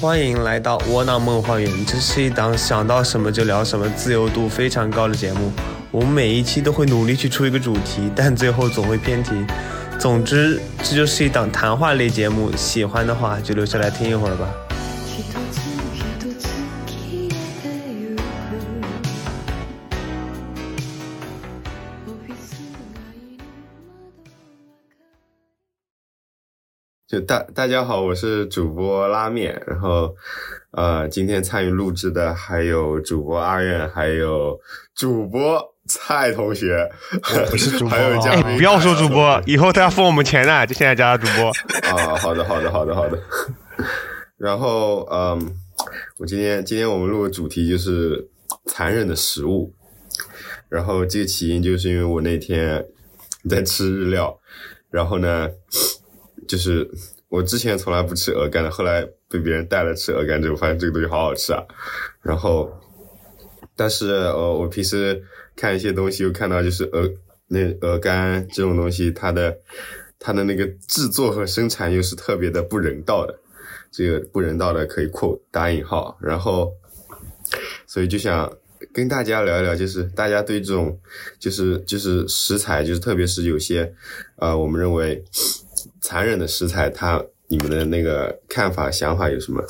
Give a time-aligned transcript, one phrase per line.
[0.00, 5.52] 欢迎来到窝囊梦花园，这是一档想到什么就聊什么、自由度非常高的节目。
[5.90, 9.30] 我们每一期都会努力去出一个主题，但最后总会偏题。
[9.98, 12.50] 总之，这就是一档谈话类节目。
[12.56, 14.48] 喜欢的话就留下来听一会儿吧。
[27.14, 30.16] 就大大家好，我是主播拉面，然后
[30.72, 34.58] 呃，今天参与录制的还有主播阿苑，还有
[34.96, 36.90] 主播蔡同学，
[37.52, 41.52] 不是主播， 还有嘉宾，哎不要说主播，以后他要付我们钱的，就现在加他主播。
[41.88, 43.16] 啊，好的，好的，好的，好的。
[44.36, 45.54] 然后，嗯，
[46.18, 48.28] 我今天今天我们录的主题就是
[48.66, 49.72] 残忍的食物。
[50.68, 52.84] 然后这个起因就是因为我那天
[53.48, 54.36] 在吃日料，
[54.90, 55.48] 然后呢，
[56.46, 56.88] 就是
[57.28, 61.62] 我之前从来不吃鹅肝的，后来被别人带了吃鹅肝之后，发现这个东西好好吃啊。
[62.22, 62.72] 然后，
[63.76, 65.22] 但是呃，我平时
[65.56, 67.10] 看一些东西，又看到就是鹅
[67.48, 69.56] 那鹅肝这种东西，它的
[70.18, 73.38] 它的那个制作和生产又是特别的不人道的，
[73.90, 76.72] 这个不人道的可以扩打引号，然后，
[77.86, 78.50] 所以就想
[78.92, 80.98] 跟大家聊一聊，就是大家对这种
[81.38, 83.92] 就是就是食材，就是特别是有些
[84.36, 85.22] 呃，我们认为
[86.04, 89.64] 残忍的食材，它你们的那个看法想法有什么？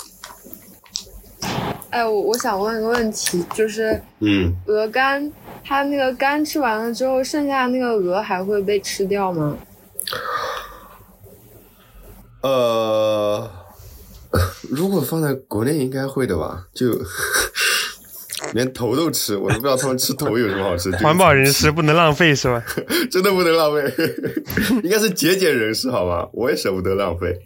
[1.91, 5.31] 哎，我我想问个问题，就是嗯，鹅肝，
[5.63, 9.57] 它那个肝吃完了之后，剩下的那个鹅还会被吃掉吗？
[12.43, 13.49] 呃，
[14.69, 17.01] 如果放在国内应该会的吧，就
[18.55, 20.91] 连头都吃，我都不知道他们吃头有什么好吃。
[20.99, 22.65] 环保人士不能浪费是吧？
[23.11, 23.93] 真的不能浪费，
[24.83, 26.29] 应该是节俭人士好吧？
[26.33, 27.37] 我也舍不得浪费。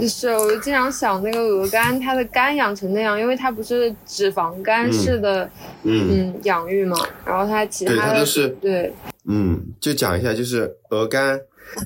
[0.00, 5.44] 就是我就经常想那个鹅肝，它的肝养成那样，因为它不是脂肪肝式的
[5.82, 8.92] 嗯嗯养育嘛，然后它其他的它都是对
[9.26, 11.40] 嗯，就讲一下，就是鹅肝，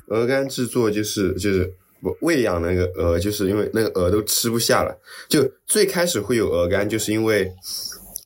[0.09, 1.69] 鹅肝制作就是就是我
[2.21, 4.95] 喂养那个鹅，就是因为那个鹅都吃不下了。
[5.27, 7.51] 就最开始会有鹅肝，就是因为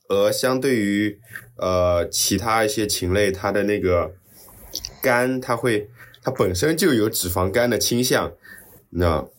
[0.08, 1.18] 鹅相对于
[1.56, 4.12] 呃其他一些禽类，它的那个
[5.02, 5.88] 肝，它会
[6.22, 8.32] 它本身就有脂肪肝的倾向，
[8.90, 9.30] 你知道。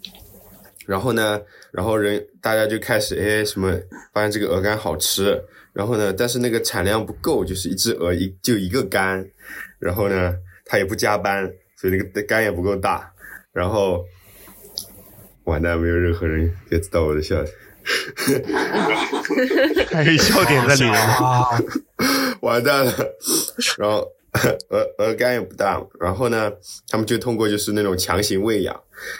[0.85, 3.71] 然后呢，然后人大家就开始哎什么，
[4.13, 9.25] 发现这个鹅肝好吃，然后呢，但是那个产量不够，就是一只鹅一就一个肝，
[9.79, 13.13] 然后呢，它也不加班，所以那个肝也不够大，
[13.53, 14.03] 然后
[15.45, 17.53] 完蛋，没有任何人 get 到我的笑点，
[19.91, 20.93] 还 有笑点在里面。
[20.93, 21.47] 啊，
[22.41, 22.93] 完蛋了，
[23.77, 24.07] 然后
[24.69, 26.51] 鹅鹅肝也不大，然后呢，
[26.89, 28.79] 他们就通过就是那种强行喂养，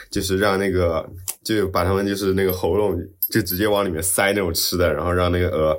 [0.10, 1.08] 就是让那个
[1.44, 2.98] 就把他们就是那个喉咙
[3.30, 5.78] 就直接往里面塞那种吃的，然后让那个鹅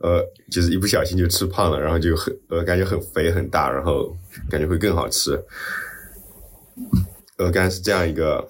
[0.00, 4.14] 呃就是一不小心就吃胖了，然后就很鹅肝就很肥很大，然后
[4.50, 5.42] 感觉会更好吃。
[7.38, 8.46] 鹅肝是这样一个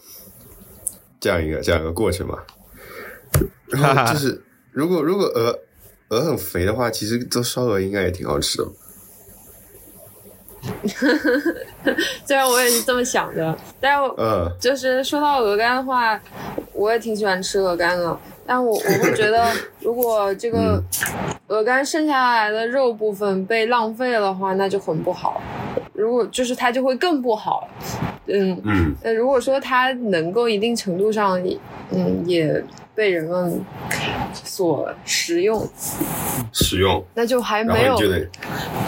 [1.20, 2.38] 这样一个这样一个过程嘛，
[3.68, 5.58] 然后就是如果如果鹅
[6.08, 8.68] 鹅很肥的话，其实做烧鹅应该也挺好吃的。
[12.26, 16.20] 虽然我也是这么想的，但是我嗯就是说到鹅肝的话，
[16.72, 18.18] 我也挺喜欢吃鹅肝的。
[18.46, 19.44] 但我我会觉得，
[19.80, 20.82] 如果这个
[21.48, 25.40] 鹅肝剩下来的肉部分被浪费了的话，那就很不好。
[25.92, 27.68] 如果就是它就会更不好。
[28.26, 31.40] 嗯，嗯呃，如果说它能够一定程度上，
[31.90, 32.62] 嗯，也
[32.96, 33.64] 被人们
[34.32, 35.68] 所食用，
[36.52, 38.26] 食用，那就还没有你就能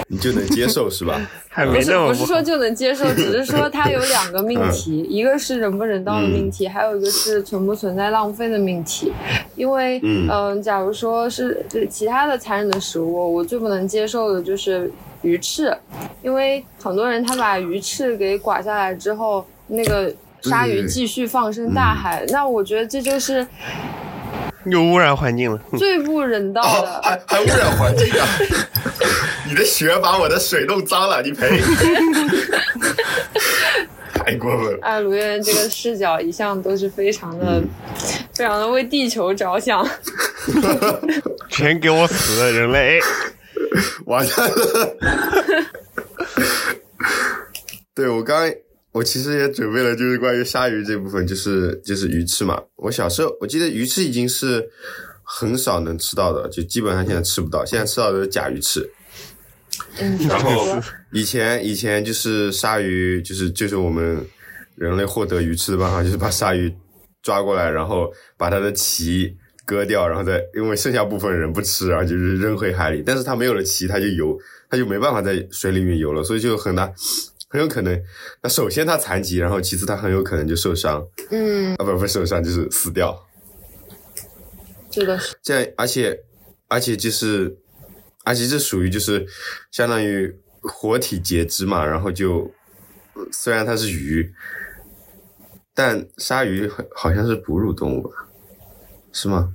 [0.08, 1.20] 你就能接受是吧？
[1.50, 2.08] 还不是没那么好。
[2.08, 9.12] 不是说就能接受，只是说它有两个命题，一个是人不人道的命题，还有一个是存不存在浪费的命题。
[9.54, 10.28] 因为嗯。
[10.38, 14.90] 嗯、假如说是其他的残忍的食物，我最不能接受的就是
[15.22, 15.76] 鱼翅，
[16.22, 23.44] 因为很多人他把鱼翅给刮下来之后，那个鲨鱼继续放生大海，那我觉得这就是
[24.70, 25.60] 又污染环境了。
[25.78, 27.02] 最不人道哦，的。
[27.02, 28.26] 还还污染环境啊！
[29.48, 31.48] 你的血把我的水弄脏了，你赔！
[34.12, 34.78] 太过分了。
[34.82, 37.62] 哎，鲁豫人这个视角一向都是非常的、
[38.34, 39.88] 非常的为地球着想。
[41.48, 43.00] 全给我死，人类！
[44.06, 44.96] 完蛋了。
[47.94, 48.54] 对我刚刚，
[48.92, 52.60] 我其实也准备了，就是关于鲨鱼这部分，就是就是鱼翅嘛。
[52.76, 54.66] 我小时候我记得鱼翅已经是
[55.22, 58.90] 很少能吃到的，就基本上现在吃不到，现在吃到的是假鱼翅。
[60.00, 60.80] 嗯，然后
[61.12, 64.26] 以前以前就是鲨鱼，就是就是我们
[64.74, 66.74] 人类获得鱼翅的办法，就是把鲨鱼
[67.22, 73.02] 抓过来，然后把它的鳍割掉，然后再因为剩下部分人不吃，然后就是扔回海里。
[73.04, 74.36] 但是它没有了鳍，它就游，
[74.70, 76.90] 它就没办法在水里面游了，所以就很大
[77.48, 78.02] 很有可能。
[78.42, 83.26] 那首先它残疾，然后其次它很有可能就受伤嗯，啊，不不受伤就是死掉。
[84.90, 86.24] 这个，是这样，而且
[86.68, 87.56] 而且就是，
[88.24, 89.26] 而且这属于就是
[89.70, 92.52] 相当于活体截肢嘛，然后就
[93.14, 94.32] 呃虽然它是鱼，
[95.74, 98.10] 但鲨鱼好好像是哺乳动物吧？
[99.12, 99.54] 是吗？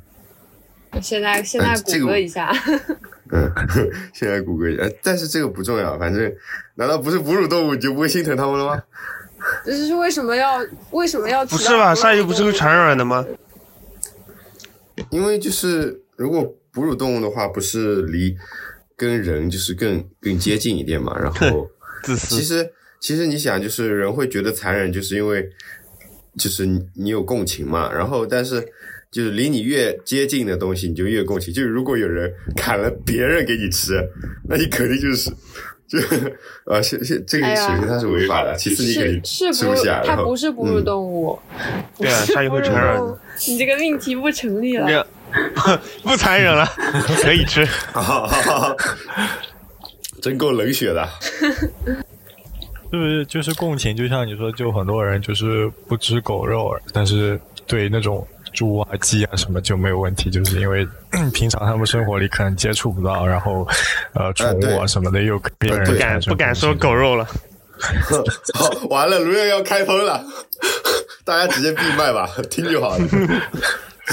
[1.01, 2.53] 现在现在谷歌一下，
[3.33, 3.51] 嗯，
[4.13, 6.31] 现在谷歌一下，呃但是这个不重要，反正
[6.75, 8.83] 难道不是哺乳动物你就不会心疼它们了吗？
[9.65, 11.93] 这是为什么要为什么要不是吧？
[11.95, 13.25] 鲨鱼不是会会传染的吗？
[15.09, 18.37] 因为就是如果哺乳动物的话，不是离
[18.95, 21.69] 跟人就是更更接近一点嘛，然后。
[22.03, 22.35] 自私。
[22.35, 22.69] 其实，
[22.99, 25.49] 其实你想，就是人会觉得残忍，就是因为，
[26.37, 27.89] 就是你你有共情嘛。
[27.91, 28.61] 然后，但是
[29.13, 31.53] 就是离你越接近的东西，你就越共情。
[31.53, 34.03] 就是如果有人砍了别人给你吃，
[34.49, 35.29] 那你肯定就是，
[35.87, 35.99] 就
[36.65, 40.01] 啊，现现这个首先它是违法的，其次你肯定吃不下。
[40.03, 41.39] 它不是哺乳嗯动物，
[41.99, 42.99] 对啊，鲨鱼会传染。
[43.47, 45.07] 你这个命题不成立了
[46.01, 46.65] 不残忍了，
[47.21, 47.63] 可以吃。
[47.65, 48.75] 哈哈哈哈，
[50.21, 51.07] 真够冷血的。
[52.91, 60.87] 是不是就是共情，就像你说，就很多人就是不吃狗肉，但是对那种猪啊、鸡啊什么就没有问题，就是因为
[61.33, 63.67] 平常他们生活里可能接触不到，然后
[64.13, 67.27] 呃宠物啊什么的又跟别人呃不敢不敢说狗肉了。
[68.53, 70.23] 好，完了，卢月要开喷了，
[71.25, 73.05] 大家直接闭麦吧， 听就好了。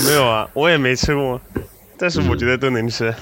[0.05, 1.41] 没有啊，我也没吃过，
[1.97, 3.15] 但是我觉得都能吃。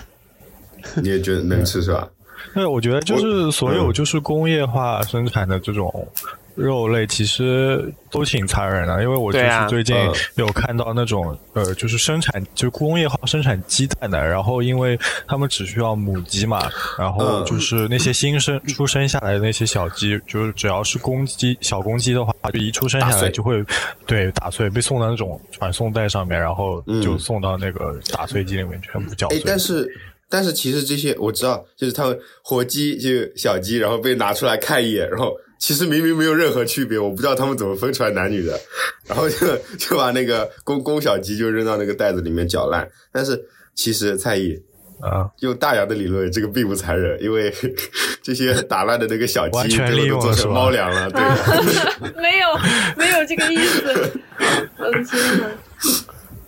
[0.95, 2.09] 你也觉得能吃是吧？
[2.55, 6.09] 对，我觉得就是所有嗯就是工业化生产的这种
[6.59, 9.03] 肉类，其实都挺残忍的。
[9.03, 16.69] 因为我就是最近嗯有看到那种、呃，就是生产就工业化生产鸡蛋的，然后因为他们只需要母鸡嘛，
[16.99, 23.65] 然后嗯就是那些新生出生下来的那些小鸡，就是只要是公鸡小公鸡的话，就一出生下来就会
[24.07, 29.43] 对打碎，被送到那种传送带上面，然后就嗯送到那个打碎机里面全部搅哎碎，。
[29.47, 29.89] 但是
[30.31, 38.59] 但是其实这些我知道，就是他们活鸡就小鸡，然后被拿出来看一眼，然后其实明明没有任何区别，我不知道他们怎么分出来男女的，
[39.07, 39.37] 然后就
[39.79, 42.89] 就把那个公 公小鸡就扔到那个袋子里面搅烂。
[43.13, 43.43] 但是
[43.75, 44.55] 其实蔡毅
[45.01, 47.53] 啊，用大洋的理论，这个并不残忍，因为
[48.23, 51.23] 这些打烂的那个小鸡完全利最后都做成猫粮了，对。
[52.21, 52.49] 没有
[52.97, 54.13] 没有这个意思，
[54.79, 55.47] 我的天呐，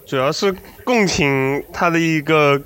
[0.06, 0.54] 主要是
[0.84, 2.60] 共情他的一个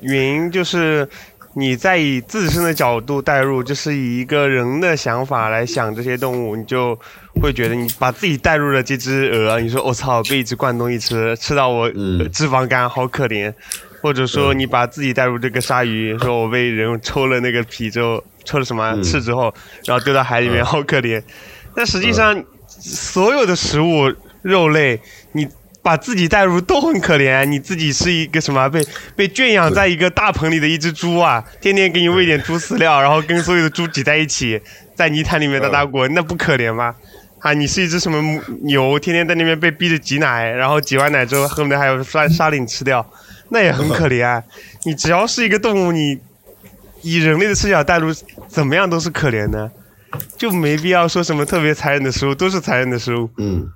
[0.00, 1.08] 原因就是
[1.54, 6.98] 你在以自身的角度代入，就是以一个人的想法来想这些动物，你就
[7.40, 13.52] 会觉得你把自己带入了这只鹅，你说我、操，被一只惯东西吃，吃到我、脂肪肝，好可怜。
[14.00, 19.52] 或者说你把自己带入这个鲨鱼，说我被人抽了那个皮之后，抽了什么嗯刺之后，
[19.86, 21.20] 然后丢到海里面，嗯好可怜。
[21.74, 25.00] 但实际上，所有的食物肉类，
[25.32, 25.48] 你
[25.82, 27.44] 把自己带入都很可怜。
[27.44, 28.84] 你自己是一个什么被
[29.16, 34.60] 被圈养在一个大棚里的一只猪啊，天天给你喂点猪饲料，然后跟所有的猪挤在一起，
[34.94, 36.94] 在泥潭里面打打滚，那不可怜吗？
[37.40, 43.08] 啊，你是一只什么牛，天天在那边被逼着挤奶，然后挤完奶之后，恨不得还有沙沙领吃掉，
[43.50, 44.42] 那也很可怜。
[44.84, 46.18] 你只要是一个动物，你
[47.02, 48.12] 以人类的视角带入，
[48.48, 49.70] 怎么样都是可怜的，
[50.36, 53.30] 就没必要说什么特别残忍的食物，都是残忍的食物。
[53.36, 53.70] 嗯，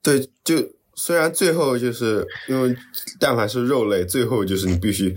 [0.00, 0.54] 对，就
[0.96, 2.74] 虽然最后就是因为
[3.20, 5.14] 但凡是肉类，最后就是你必须，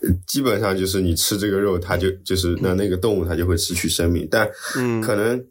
[0.00, 5.44] 呃基本上就是你吃这个肉，它就就是那那个动物它就会失去生命，但嗯可能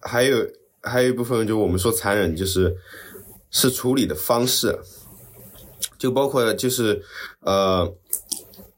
[0.00, 0.46] 还有
[0.82, 2.76] 还有一部分就我们说残忍，就是
[3.50, 4.78] 是处理的方式，
[5.96, 7.00] 就包括就是
[7.40, 7.90] 呃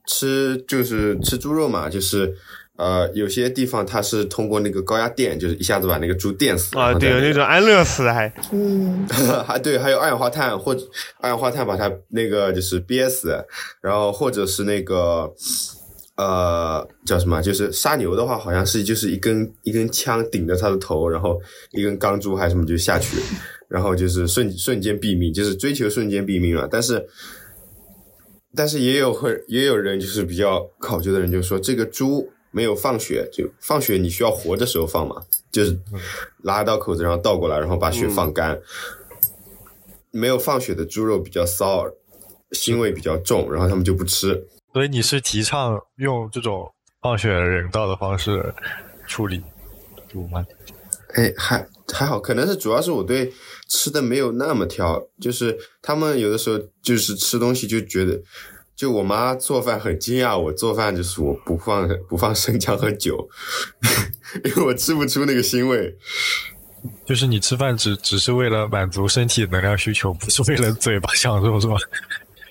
[0.07, 2.37] 吃就是吃猪肉嘛，就是。
[2.81, 9.07] 呃，有些地方它是通过那个高压电，就是一下子把那个猪电死啊，对，有那种安乐死还，嗯，
[9.47, 10.83] 还对，还有二氧化碳或者
[11.21, 13.37] 二氧化碳把它那个就是憋死，
[13.83, 15.31] 然后或者是那个
[16.17, 21.39] 呃叫什么，就是杀牛的话，好像是就是一根一根枪顶着它的头，然后
[21.73, 23.19] 一根钢珠还是什么就下去，
[23.69, 26.67] 然后就是瞬瞬间毙命，就是追求瞬间毙命了。
[26.67, 27.07] 但是
[28.57, 32.27] 但是也有会也有人就是比较考究的人就说这个猪。
[32.51, 35.79] 没有放血，就放血你需要活的时候放嘛，就是
[36.43, 38.61] 拉到口子然后倒过来，然后把血放干。
[40.13, 41.87] 没有放血的猪肉比较骚，
[42.51, 44.49] 腥味比较重，然后他们就不吃。
[44.73, 48.53] 所以你是提倡用这种放血人道的方式
[49.07, 49.41] 处理
[50.09, 50.45] 猪吗？
[51.15, 53.33] 哎，还还好，可能是主要是我对
[53.69, 58.21] 吃的没有那么挑，就是他们有的时候就是吃东西就觉得，
[58.81, 63.29] 就我妈做饭很惊讶，我做饭就是我不放 不放生姜和酒，
[64.43, 65.95] 因为我吃不出那个腥味。
[67.05, 71.75] 就是你吃饭只只是为了满足身体能量需求，不是为了嘴巴享受，是吧？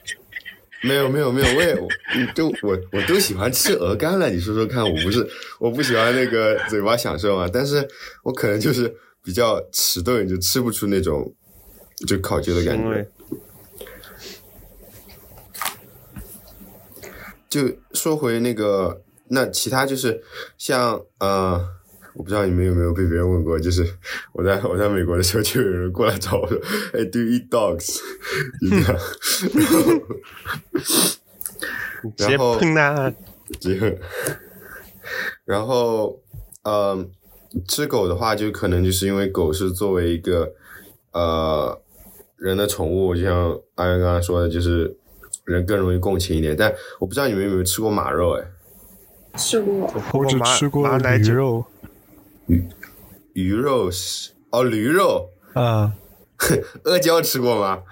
[0.86, 1.88] 没有没有没有，我也我
[2.36, 4.30] 都我我都喜欢吃鹅肝了。
[4.30, 7.88] 你说说看，我不是我不喜欢那个嘴巴享受嘛，但是
[8.22, 11.34] 我可能就是比较迟钝，就吃不出那种
[12.06, 13.10] 就考究的感觉。
[17.50, 17.62] 就
[17.94, 20.22] 说回那个，那其他就是
[20.58, 21.78] 像呃。
[22.16, 23.86] 我不知道你们有没有被别人问过，就是
[24.34, 26.60] 我在我在美国的时候，就有人过来找我说
[26.92, 28.00] ：“哎，Do you eat dogs？”
[28.60, 28.70] 就
[32.18, 33.14] 这样， 然后碰他，
[35.46, 36.20] 然后
[36.64, 37.08] 呃，
[37.68, 40.52] 吃狗的话，就可能就是因为狗是作为一个
[41.14, 41.80] 呃
[42.36, 44.98] 人的宠物，就像阿元刚刚说的，就是
[45.50, 46.56] 人更容易共情一点。
[46.56, 48.40] 但我不知道你们有没有吃过马肉？
[48.40, 48.44] 哎，
[49.38, 51.66] 吃过，我只吃过驴肉。
[52.48, 52.68] 鱼
[53.34, 55.94] 鱼肉是哦，驴肉啊，
[56.86, 57.84] 阿胶吃过吗？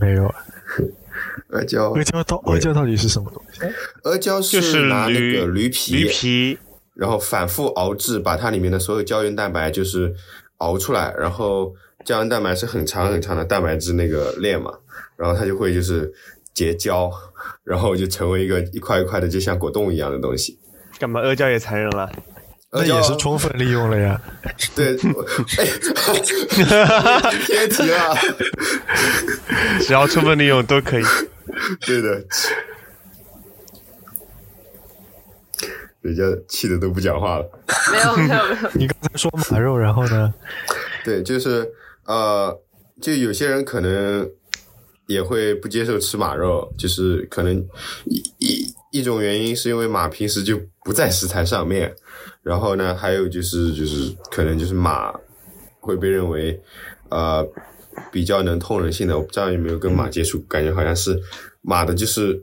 [0.00, 0.32] 没有。
[1.50, 3.60] 阿胶，阿胶到阿胶到底是什么东西？
[4.04, 6.58] 阿胶是拿那个驴皮，驴皮，
[6.94, 10.14] 然后反复熬制，把它里面的所有胶原蛋白就是
[10.58, 11.74] 熬出来，然后
[12.04, 14.72] 胶原蛋白是很长很长的蛋白质那个链嘛，
[15.16, 16.12] 然后它就会就是
[16.54, 17.10] 结胶，
[17.64, 20.58] 然后就成为一个一块一块的，就像果冻一样的东西。
[20.98, 22.10] 干嘛阿胶也残忍了？
[22.72, 24.20] 那也是充分利用了呀。
[24.76, 24.96] 对，
[25.58, 25.66] 哎，
[27.44, 28.16] 偏题了。
[29.80, 31.02] 只要充分利用都可以。
[31.84, 32.24] 对的。
[36.02, 37.50] 人家气的都不讲话了。
[37.90, 38.70] 没有没有没有。
[38.74, 40.32] 你刚才说马肉，然后呢？
[41.04, 41.68] 对，就是
[42.06, 42.56] 呃，
[43.02, 44.30] 就有些人可能
[45.10, 47.52] 也会不接受吃马肉，就是可能
[48.04, 51.92] 一一一种原因是因为马平时就不在食材上面。
[52.44, 55.12] 然后呢，还有就是就是可能就是马
[55.80, 56.58] 会被认为
[57.08, 57.44] 呃
[58.12, 61.20] 比较能通人性的，我不知道有没有跟马接触，感觉好像是
[61.60, 62.40] 马的，就是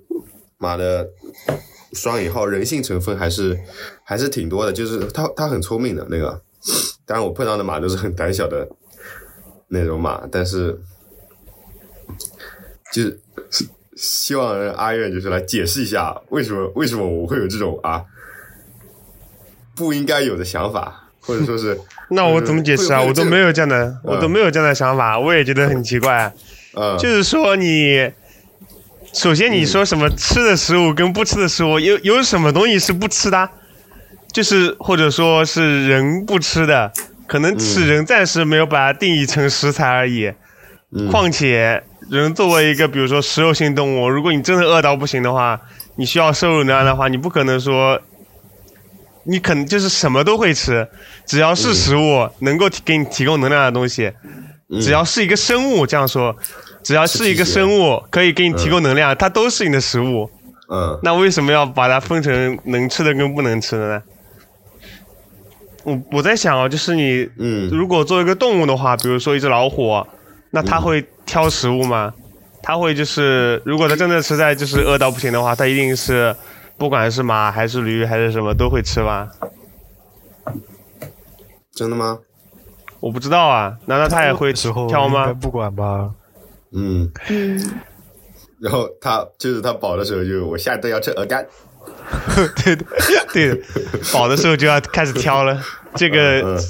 [0.58, 1.10] 马的
[1.94, 3.58] 双引号人性成分还是
[4.04, 6.42] 还是挺多的，就是它它很聪明的那个，
[7.06, 8.68] 当然我碰到的马都是很胆小的
[9.70, 10.78] 那种马，但是
[12.92, 13.20] 就是
[13.96, 18.04] 希望阿月就是来解释一下为什么为什么我会有这种啊。
[19.76, 21.80] 不应该有的想法，或者说是，
[22.10, 23.00] 那我怎么解释啊？
[23.00, 26.34] 我都没有这样的，我都没有这样的想法，我也觉得很奇怪。
[26.74, 28.12] 嗯， 就是说你，
[29.14, 33.48] 首先你说什么吃的食物跟不吃的食物，有有什么东西是不吃的？
[34.34, 36.92] 就是或者说是人不吃的，
[37.28, 40.34] 可能是人暂时没有把它定义成食材而已。
[40.92, 41.08] 嗯。
[41.12, 45.60] 况且人作为一个比如说食肉性动物，如果你真的饿到不行的话，
[45.96, 48.00] 你需要摄入能量的话，你不可能说。
[49.30, 50.88] 你可能就是什么都会吃，
[51.26, 54.10] 只要是食物能够给你提供能量的东西，
[54.80, 56.34] 只要是一个生物，这样说，
[56.82, 60.32] 只要是一个生物可以给你提供能量，它都是你的食物。
[60.70, 60.98] 嗯。
[61.04, 64.04] 那为什么要把它分成能吃的跟不能吃的呢？
[65.84, 70.06] 我我在想啊，就是你，嗯，如果作为一个动物的话，比如说一只老虎，
[70.52, 72.12] 那它会挑食物吗？
[72.64, 76.36] 他会就是，如果他真的实在就是饿到不行的话，他一定是。
[76.80, 79.28] 不管是马还是驴还是什么都会吃吗？
[81.74, 82.20] 真的吗？
[83.00, 85.34] 我不知道啊，难道他也会挑吗？
[85.34, 86.12] 不管吧。
[86.74, 87.12] 嗯。
[87.30, 87.80] 嗯。
[88.62, 91.44] 然后他就是他饱的时候就我下一顿要吃鹅肝。
[92.64, 92.86] 对的，
[93.34, 93.58] 对的，
[94.14, 95.60] 饱的时候就要开始挑了。
[95.96, 96.62] 这个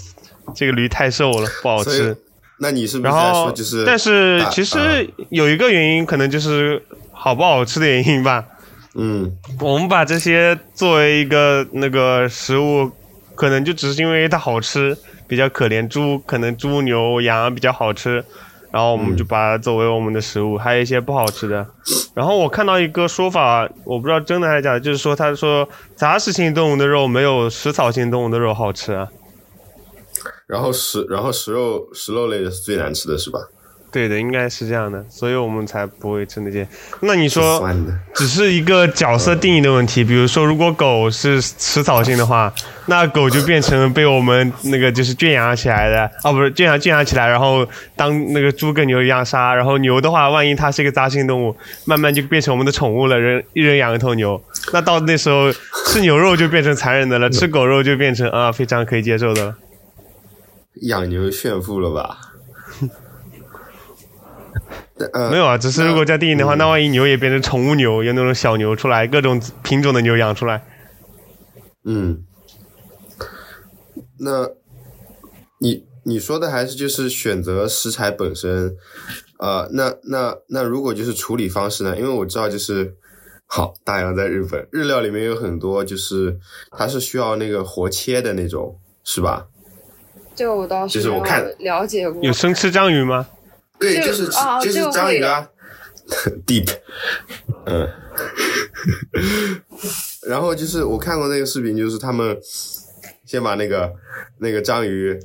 [0.55, 2.15] 这个驴太瘦了，不好吃。
[2.59, 3.85] 那你是不是在说就是？
[3.85, 8.43] 但是其实有一个原因，可能就是好不好吃的原因吧。
[8.95, 12.91] 嗯，我们把这些作为一个那个食物，
[13.35, 14.97] 可能就只是因为它好吃，
[15.27, 15.87] 比较可怜。
[15.87, 18.25] 猪可能猪牛羊比较好吃，
[18.71, 20.57] 然后我们就把它作为我们的食物。
[20.57, 21.63] 还有一些不好吃的。
[22.15, 29.07] 然后我看到一个说法，我不知道真的还是假的，就是说他说杂食性动物的肉没有食草性动物的肉好吃。
[30.47, 33.39] 然后食然后食肉食肉类的是最难吃的是吧？
[33.89, 36.67] 对的，应该是这样的，所以我们才不会吃那些。
[36.99, 37.65] 那你说，
[38.13, 40.03] 只是一个角色定义的问题。
[40.03, 42.53] 比如说，如果狗是食草性的话，
[42.87, 49.55] 那狗就变成被我们那个就是圈养起来的，哦，不是圈养圈养起来，然后当那个猪跟牛一样杀。
[49.55, 53.17] 然后牛的话，万一它是一个杂性动物，慢慢就变成我们的宠物了。
[53.17, 54.39] 人一人养一头牛，
[54.73, 55.51] 那到那时候
[55.87, 59.55] 吃牛肉就变成残忍的了，吃狗肉就变成啊非常可以接受的了。
[60.81, 62.17] 养牛炫富了吧？
[65.13, 70.65] 呃，没有啊，只是如果加定义的话，嗯那万一牛也变成宠物牛，有那种小牛出来，各种品种的牛养出来，
[71.83, 72.23] 嗯，
[74.19, 74.49] 那
[75.59, 78.75] 你你说的还是就是选择食材本身，
[79.37, 81.95] 呃，那那那如果就是处理方式呢？
[81.95, 82.95] 因为我知道就是，
[83.45, 86.39] 好，大洋在日本，日料里面有很多就是
[86.71, 89.45] 它是需要那个活切的那种，是吧？
[90.37, 92.23] 这个我倒就是是我看了解过。
[92.23, 93.27] 有生吃章鱼吗？
[93.79, 94.27] 对，就是
[94.61, 95.49] 就是章鱼啊，
[96.45, 96.69] deep，
[97.65, 97.89] 嗯，
[100.27, 102.37] 然后就是我看过那个视频，就是他们
[103.25, 103.91] 先把那个
[104.39, 105.19] 那个章鱼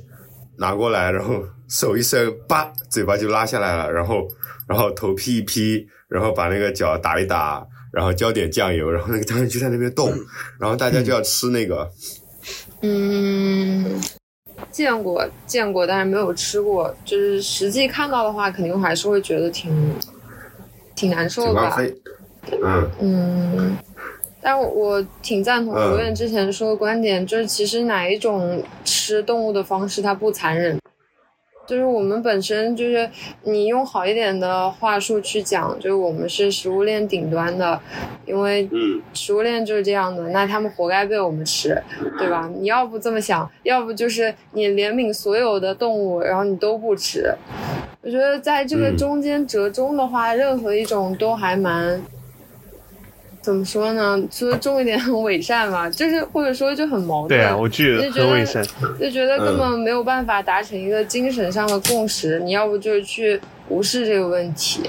[0.57, 4.27] 拿过来，然后手一伸，叭，嘴巴就拉下来了，然后
[4.67, 10.11] 然后头劈一劈，然后把那个脚打一打，然后浇点酱油，然后那个章鱼就在那边动，
[10.59, 11.89] 然后大家就要吃那个，
[12.81, 13.99] 嗯，
[14.73, 16.93] 见过见过，但是没有吃过。
[17.05, 19.71] 就是实际看到的话，肯定还是会觉得挺
[20.95, 21.77] 挺难受的吧。
[22.61, 23.77] 嗯嗯，
[24.41, 30.77] 但我我挺赞同嗯罗远之前说的观点，就是其实哪一种吃动物的方式它不残忍，
[31.65, 33.09] 就是我们本身就是
[33.43, 37.79] 你用好一点的话术去讲，就是我们是食物链顶端的，
[38.25, 41.81] 因为嗯食物链就是这样的，那他们活该被我们吃，
[42.19, 42.51] 对吧？
[42.59, 47.33] 你要不这么想，要不就是你怜悯所有的动物，然后你都不吃。
[48.01, 52.01] 我觉得在这个嗯中间折中的话，任何一种都还蛮。
[53.43, 54.17] 怎么说呢？
[54.31, 57.39] 说重一点 很伪善嘛，就是或者说就很矛盾。
[57.39, 58.63] 对啊，我觉得就觉得很伪善。
[58.99, 62.39] 就觉得根嗯本没有办法达成一个精神上的共识。
[62.39, 64.81] 你要不就是去无视这个问题。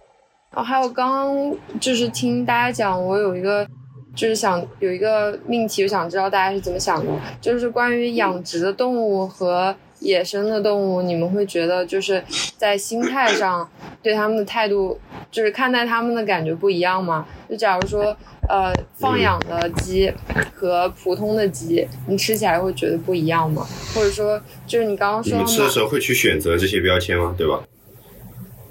[0.55, 3.67] 然后还有刚刚就是听大家讲，我有一个
[4.15, 12.23] 就是想有一个命题，我想知道大家是怎么想的，就是关于养殖的动物和野生的动物，你们会觉得就是
[12.57, 13.69] 在心态上
[14.03, 17.27] 对他们的态度，就是看待他们的感觉不一样吗？
[17.49, 18.15] 就假如说，
[18.49, 20.13] 呃，放养的鸡
[20.55, 23.67] 和普通的鸡，你吃起来会觉得不一样吗？
[23.95, 27.35] 或者说，就是你刚刚说你们吃的时候会去选择这些标签吗？
[27.37, 27.63] 对吧？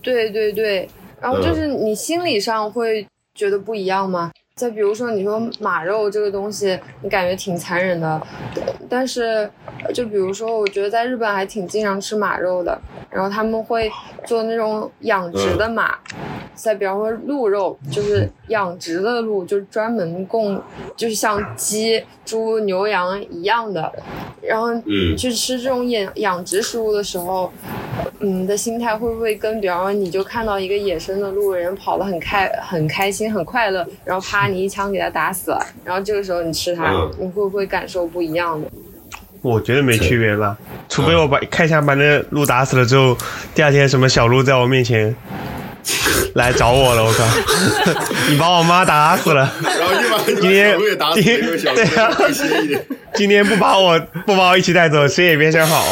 [0.02, 0.88] 对对对，
[1.20, 4.32] 然后就是你心理上会觉得不一样吗？
[4.56, 8.22] 再比如说，你说马肉这个东西，你感觉挺残忍的，
[8.88, 9.50] 但是
[9.96, 13.92] 就比如说，我觉得在日本还挺经常吃马肉的，然后他们会
[14.26, 15.98] 做那种养殖的马，
[16.54, 20.62] 再比方说鹿肉，就是养殖的鹿，就是专门供，
[20.96, 23.92] 就是像鸡、猪、牛羊一样的，
[24.40, 25.18] 然后嗯。
[25.18, 27.52] 去吃这种养养殖食物的时候，
[28.20, 38.68] 嗯，你的心态会不会跟，比方说你就看到一个野生的鹿人跑得很开、很开心、很快乐，然后啪你一枪给他打死了，然后这个时候你吃它，嗯你会不会感受不一样的？
[39.42, 43.18] 我觉得没区别吧，除非我把开枪把那鹿打死了之后，
[43.54, 45.14] 第二天什么小鹿在我面前
[46.36, 47.26] 来找我了，我靠！
[48.32, 52.86] 你把我妈打死了，然后就把今天鹿也打死，今那个小鹿对。
[53.16, 55.84] 今天不把我不把我一起带走，谁也别想好。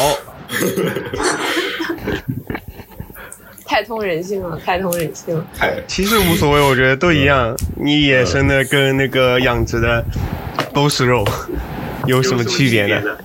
[3.72, 5.42] 太通人性了，太通人性了。
[5.86, 7.56] 其实无所谓，我觉得都一样。
[7.74, 10.04] 你野生的跟那个养殖的
[10.74, 11.26] 都是肉，
[12.04, 13.16] 有什么区别呢？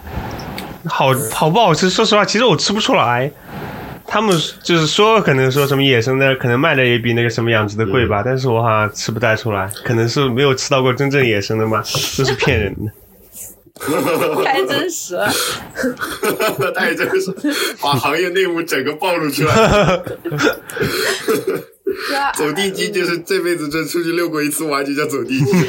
[0.85, 1.89] 好好不好吃？
[1.89, 3.29] 说实话，其实我吃不出来。
[4.05, 4.33] 他们
[4.63, 11.79] 就是说，可能说什么野生的，可能卖的也比那个什么养殖的贵吧，但是我好像吃不太出来，可能是没有吃到过真正野生的嘛，
[12.17, 12.91] 都是骗人的。
[14.43, 15.15] 太真实。
[15.15, 15.29] 了，
[16.75, 17.31] 太真实。
[17.81, 20.01] 把行业内幕整个暴露出来。
[22.35, 25.51] 走地鸡就是这辈子就出去遛过一次弯就叫走地鸡，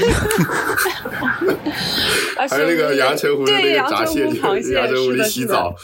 [2.37, 5.75] 还有那个阳澄湖的那对个闸蟹，阳澄湖螃蟹，阳澄湖里洗澡。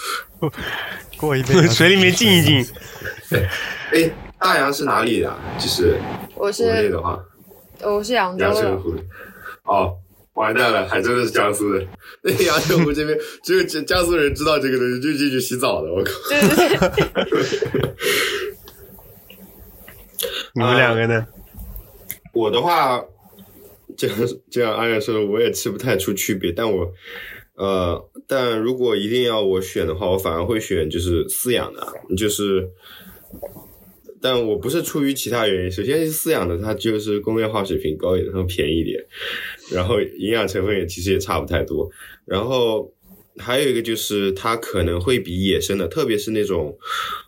[1.16, 2.66] 过一遍水里面浸一浸，
[3.92, 5.38] 哎，大洋是哪里的啊？
[5.58, 5.96] 就是
[6.34, 7.18] 我国内是的话，
[7.82, 8.94] 我是扬州的，阳澄湖。
[9.62, 9.96] 哦，
[10.34, 11.86] 完蛋了，还真的是江苏人。
[12.22, 15.92] 那个阳澄湖这边只有江江苏人知道这个东西，就进去洗澡的。
[15.92, 16.12] 我靠！
[16.28, 17.94] 对对对，
[20.54, 21.26] 你们两个呢？
[22.32, 23.04] 我的话，
[23.96, 24.16] 这样
[24.50, 26.50] 这样阿远说的，我也吃不太出区别。
[26.50, 26.92] 但我，
[27.54, 32.68] 呃，但如果一定要我选的话，我反而会选就是饲养的，就是，
[34.24, 35.70] 但我不是出于其他原因。
[35.70, 39.04] 首先是饲养的，它就是工业化水平高一点，然后便宜一点，
[39.70, 41.90] 然后营养成分也其实也差不太多。
[42.24, 42.90] 然后
[43.36, 46.74] 还有一个就是它可能会比野生的，特别是那种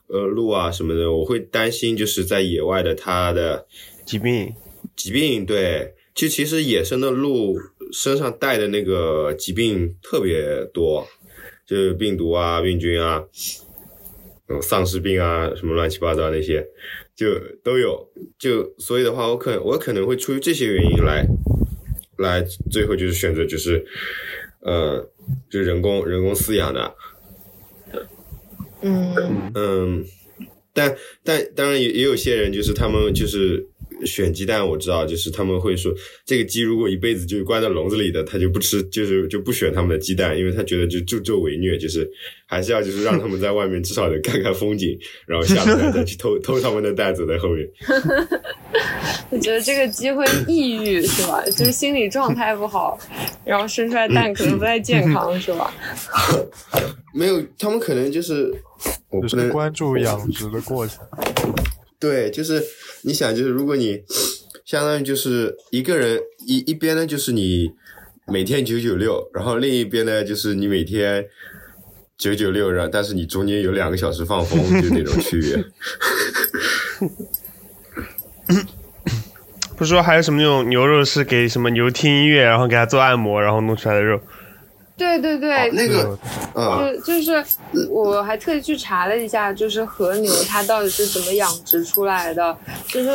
[0.06, 3.66] 呃鹿啊什么的，我会担心就是在野外的它的。
[4.06, 4.54] 疾病
[4.94, 7.59] 疾病对，就其实野生的鹿
[7.92, 11.06] 身上带的那个疾病特别多，
[11.66, 13.22] 就是病毒啊、病菌啊，
[14.48, 16.66] 种丧尸病啊，什么乱七八糟那些，
[17.14, 18.09] 就都有。
[18.38, 21.26] 就所以的话，我可我可能会出于这些原因来，
[22.18, 23.85] 来最后就是选择就是，
[24.61, 25.09] 呃，
[25.50, 26.94] 就人工人工饲养的。
[28.82, 29.14] 嗯
[29.54, 30.04] 嗯，
[30.72, 33.66] 但但当然也也有些人就是他们就是。
[34.04, 35.92] 选鸡蛋我知道，就是他们会说，
[36.24, 42.09] 这个鸡如果一辈子就关在笼子里的，他就不吃，就是就不选他们的鸡蛋，因为他觉得就助纣为虐，就是
[42.46, 47.66] 还是要就是让他们在外面至少得看看风景，然后下次再去偷偷他们的蛋走在后面。
[49.30, 51.42] 我觉得这个鸡会抑郁是吧？
[51.46, 52.98] 就是心理状态不好，
[53.44, 55.72] 然后生出来蛋可能不太健康是吧？
[57.12, 58.52] 没有，他们可能就是
[59.09, 60.98] 我不能关注养殖的过程。
[61.98, 62.62] 对，就是
[63.02, 64.02] 你想，就是如果你
[64.64, 67.72] 相当于就是一个人一一边呢，就是你
[68.26, 71.26] 每天九九六，然后另一边呢，就是你每天
[72.18, 75.64] 九九六，然后但是你中间有两个小时放风，就那种区别。
[79.76, 84.20] 不是说还有什么那种牛肉是给什么牛听音乐，然后给它做按摩，然后弄出来的肉？
[84.96, 86.18] 对对对，那个，
[87.04, 87.44] 就就是
[87.90, 92.56] 我还特意去查了一下，就是和牛它到底是怎么养殖出来的。
[92.88, 93.11] 就是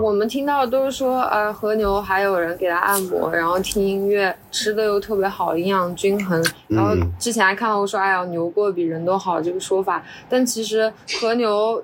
[0.00, 6.44] 我们听到都是说，呃，和牛还有人给它按摩，然后听音乐，吃的又特别好，营养均衡。
[6.66, 10.02] 然后之前还看到过说，哎呀，牛过比人都好这个说法。
[10.28, 11.80] 但其实和牛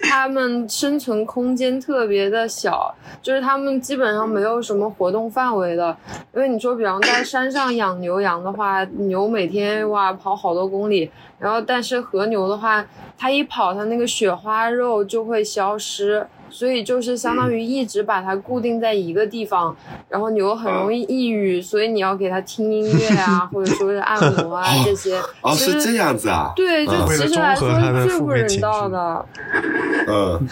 [0.00, 5.96] 它们生存空间特别的小，就是它们基本上没有什么活动范围的。
[6.34, 8.84] 因为你说，比方在山上养牛羊的话。
[8.98, 12.84] 牛每天哇跑好多公里，然后但是和牛的话，
[13.18, 19.76] 它一跑，它那个雪花肉就会消失，所以就是相当于一直把它固定在一个地方，
[20.08, 25.20] 然后牛很容易抑郁，所以你要给它听音乐啊， 或者说是按摩啊这些。
[25.42, 26.52] 哦，是这样子啊。
[26.56, 27.68] 对，就其实来说
[28.08, 29.26] 最不人道的。
[30.08, 30.48] 嗯，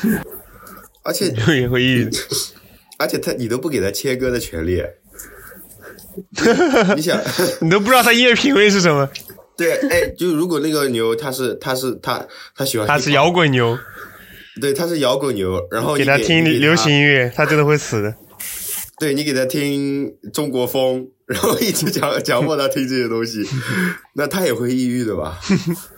[1.02, 2.10] 而且 也会抑郁，
[2.98, 4.82] 而且它你都不给它切割的权利。
[6.96, 7.18] 你想，
[7.62, 9.08] 你都不知道它音乐品味是什么？
[9.56, 12.22] 对，哎，就如果那个牛，它是，它是，它，
[12.54, 13.78] 它喜欢，它是摇滚牛，
[14.60, 18.14] 对，他是摇滚牛，然后给他听流行音乐，他真的会死的。
[19.00, 23.44] 对你给他听中国风，然后一直强 强迫他听这些东西，
[24.14, 25.40] 那他也会抑郁的吧？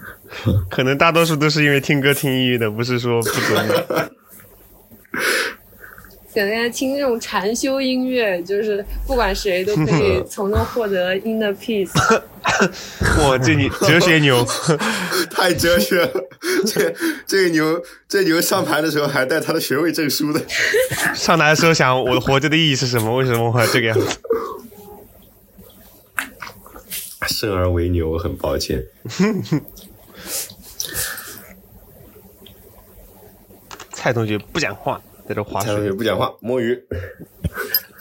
[0.71, 3.69] 可能大多数都是因为听歌听抑郁的，不是说不准。
[3.69, 5.56] 给
[6.45, 11.91] 大家听那种禅修音乐，就是不管谁都可以 从中获得 inner peace。
[13.25, 14.47] 哇，这你 哲学牛，
[15.31, 16.11] 太哲学了！
[16.67, 16.95] 这
[17.27, 20.41] 这个牛，这牛上台的时候还带他的学位证书的。
[21.15, 23.17] 上台的时候想，我活着的意义是什么？
[23.17, 24.21] 为什么会这个样子？
[27.29, 28.85] 生而为牛，我很抱歉。
[33.93, 35.01] 蔡同学不讲话。
[35.29, 36.81] 在这划水也不讲话摸鱼，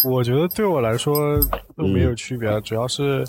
[0.03, 1.39] 我觉得对我来说
[1.75, 3.25] 都没有区别，主要是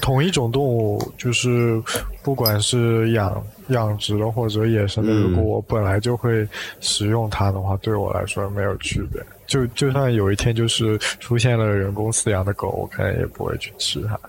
[0.00, 1.82] 同一种动物，就是
[2.22, 6.48] 不管是养养殖的或者野生的，如果我本来就会
[6.80, 9.22] 食用它的话，对我来说没有区别。
[9.46, 14.20] 就就算有一天就是出现了人工饲养的狗，我可能也不会去吃它。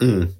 [0.00, 0.34] 嗯。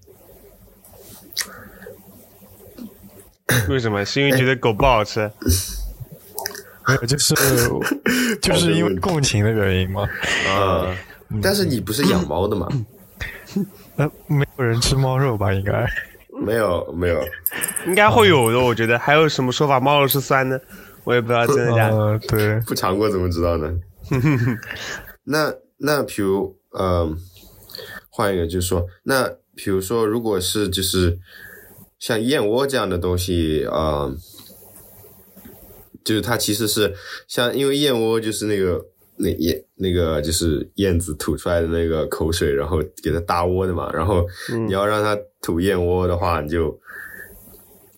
[3.68, 4.04] 为什么？
[4.04, 5.30] 是因为觉得狗不好吃？
[6.86, 7.34] 没有，就是
[8.42, 10.08] 就是因为共情的原因吗？
[10.48, 10.94] 啊！
[11.42, 12.68] 但是你不是养猫的吗？
[13.96, 15.52] 呃，没有人吃猫肉吧？
[15.52, 15.86] 应该
[16.44, 17.22] 没有，没有，
[17.86, 18.58] 应该会有的。
[18.58, 19.78] 我觉得还有什么说法？
[19.78, 20.60] 猫肉是酸的，
[21.04, 22.18] 我也不知道真的假的。
[22.20, 23.72] 对，不尝过怎么知道呢？
[25.24, 27.16] 那 那，比如，嗯，
[28.08, 31.18] 换一个，就是说，那比如说，如果是就是。
[32.00, 34.10] 像燕窝这样的东西啊，
[36.02, 36.94] 就是它其实是
[37.28, 38.86] 像，因为燕窝就是那个
[39.16, 43.92] 那燕那个就是燕子吐出来的那个口水，然后给它搭窝的嘛。
[43.92, 44.26] 然后
[44.66, 46.80] 你要让它吐燕窝的话，你就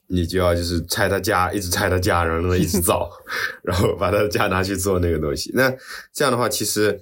[0.09, 3.09] 你就要就是拆它家，一直拆它家，然后一直造，
[3.62, 5.53] 然后把它的家拿去做那个东西。
[5.55, 5.73] 那
[6.12, 7.01] 这样的话，其实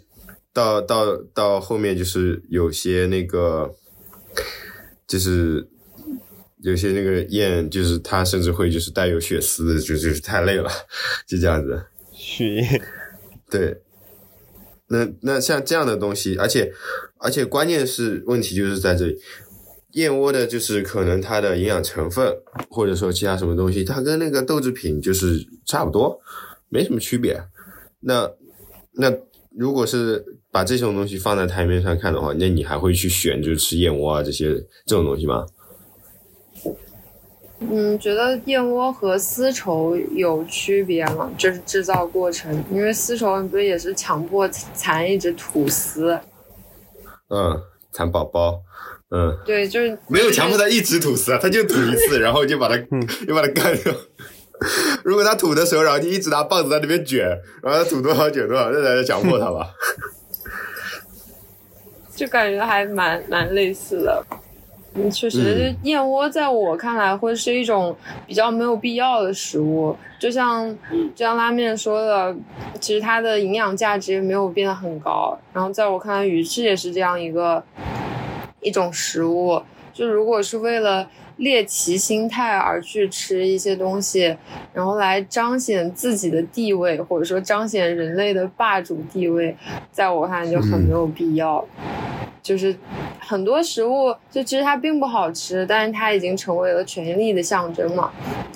[0.52, 3.74] 到到到后面就是有些那个
[5.06, 5.66] 就是。
[6.62, 10.70] 有些那个燕，就是它甚至会就是带有血丝，就就是太累了，
[11.26, 11.86] 就这样子。
[12.12, 12.82] 血燕，
[13.50, 13.82] 对。
[14.88, 16.72] 那那像这样的东西，而且
[17.18, 19.16] 而且关键是问题就是在这里，
[19.92, 22.36] 燕窝的就是可能它的营养成分，
[22.68, 26.20] 或者说其他什么东西，它跟那个豆制品就是差不多，
[26.68, 27.40] 没什么区别。
[28.00, 28.28] 那
[28.94, 29.12] 那
[29.56, 34.54] 如果是把这种东西放在台面上看的话，那你还会去选就是吃燕窝啊这些
[34.86, 35.46] 这种东西吗？
[37.60, 41.30] 嗯，觉得燕窝和丝绸有区别吗？
[41.36, 46.18] 就是制造过程，因为丝绸不是也是强迫蚕一直吐丝？
[47.28, 47.60] 嗯，
[47.92, 48.62] 蚕宝宝。
[49.12, 52.76] 嗯，对，就是没有强迫它一直吐丝啊，它就吐一次，然后就把它，
[53.26, 53.92] 就把它干掉。
[55.04, 57.26] 如果它吐的时候，然后就一直拿棒子在那边卷，
[57.62, 59.74] 然后它吐多少卷多少，那才是强迫它吧。
[62.14, 64.24] 就感觉还蛮蛮类似的。
[64.94, 69.96] 嗯，确实，燕窝在我看来会是一种比较没有必要的食物。
[70.18, 70.68] 就像
[71.14, 72.36] 就像拉面说的，
[72.80, 75.38] 其实它的营养价值也没有变得很高。
[75.52, 77.62] 然后在我看来，鱼翅也是这样一个。
[78.62, 79.58] 一种食物，
[79.90, 81.08] 就如果是为了
[81.40, 84.36] 猎奇心态而去吃一些东西，
[84.72, 89.56] 然后来彰显自己的地位，或者说彰显人类的霸主地位，
[89.90, 91.66] 在我看来就很没有必要。
[92.42, 92.74] 就是
[93.18, 98.10] 很多食物，就其实它并不好吃，但是它已经成为了权力的象征嘛。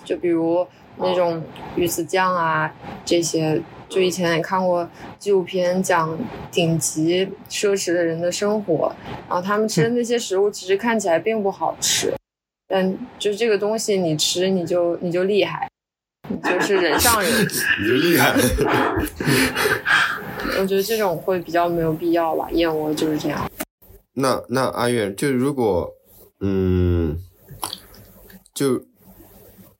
[0.04, 0.66] 就比如
[0.98, 1.42] 那种
[1.76, 2.72] 鱼子酱啊，
[3.04, 3.60] 这些。
[3.86, 4.88] 就以前也看过
[5.20, 6.18] 纪录片，讲
[6.50, 8.92] 顶级奢侈的人的生活，
[9.28, 12.12] 然后他们吃的那些食物其实看起来并不好吃，
[12.68, 15.68] 但就是这个东西你吃你就你就厉害，
[16.28, 17.30] 你就是人上人，
[17.82, 18.34] 你就厉害。
[20.58, 23.50] 我觉得这种会比较没有必要吧，燕窝就是这样。
[24.14, 25.90] 那那阿月就如果
[26.40, 27.18] 嗯
[28.54, 28.84] 就。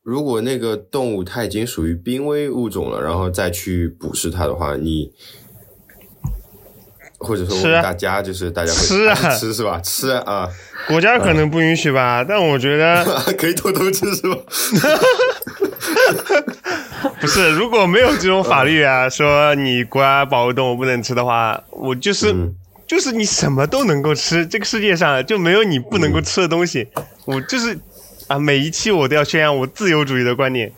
[0.06, 5.10] 如果那个动物它已经属于濒危物种了，然后再去捕食它的话，你
[7.16, 9.80] 或者说我们大家就是大家会吃啊吃是吧？
[9.80, 10.46] 吃啊！
[10.86, 13.04] 国家可能不允许吧，但我觉得
[13.38, 14.36] 可以偷偷吃是吧？
[17.20, 22.34] 不是，如果没有这种法律啊，说你国家保护动物不能吃的话，我就是
[22.86, 26.88] 就是你什么都能够吃，这个世界上就没有你不能够吃的东西，
[27.24, 27.78] 我就是。
[28.26, 30.72] 啊，每一期我都要宣扬我自由主义的观点，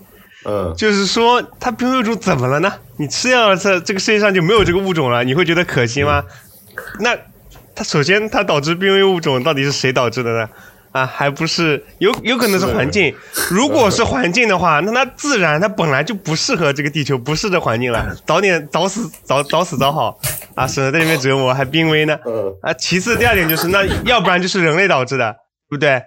[0.44, 2.72] 嗯，就是说它濒危物种怎么了呢？
[2.96, 6.24] 你吃掉了这这个世界上就没有这个物种了，你会觉得可惜吗？
[6.98, 7.16] 那
[7.76, 10.48] 它首先它导致濒危物种到底是谁导致的呢？
[10.92, 13.14] 啊，还不是有有可能是环境？
[13.50, 20.18] 如果是环境的话，那它自然它本来就不适合这个地球，不适这环境了，早点早死早早死早好
[20.54, 22.18] 啊，省得在里面折磨还濒危呢。
[22.62, 25.32] 啊，其次第二点就是那要不然就是人类导致的，
[25.68, 26.02] 对不对？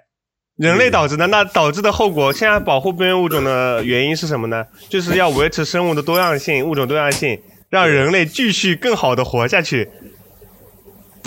[0.57, 4.65] 人类导致的，那导致的后果，现在保护濒危物种的原因是什么呢？
[4.89, 9.87] 就是要维持生物的多样性，物种多样性，让人类继续更好的活下去。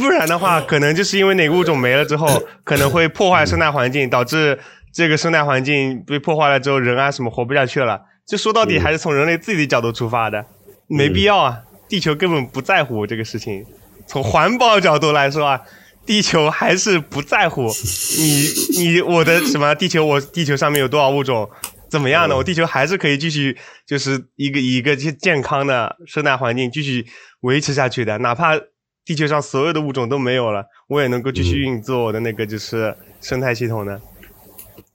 [0.03, 2.27] 不然的话，可能就是因为哪个物种没了之后，
[2.65, 4.59] 可能会破坏生态环境，导致
[4.93, 8.03] 这个生态环境被破坏了之后，人啊什么活不下去了。
[8.27, 10.45] 就说到底还是从人类自己的角度出发的，
[10.89, 13.65] 没必要啊，地球根本不在乎这个事情。
[14.07, 15.61] 从环保角度来说啊。
[16.05, 17.71] 地球还是不在乎
[18.19, 20.05] 你，你我的什么地球？
[20.05, 21.49] 我地球上面有多少物种？
[21.89, 22.37] 怎么样的？
[22.37, 27.07] 我地球还是可以继续，就是一个一个健健康的生态环境继续
[27.43, 28.19] 维持下去的。
[28.19, 28.57] 哪怕
[29.05, 34.01] 地球上所有的物种都没有了，我也能够继续运作我的那个就是生态系统的。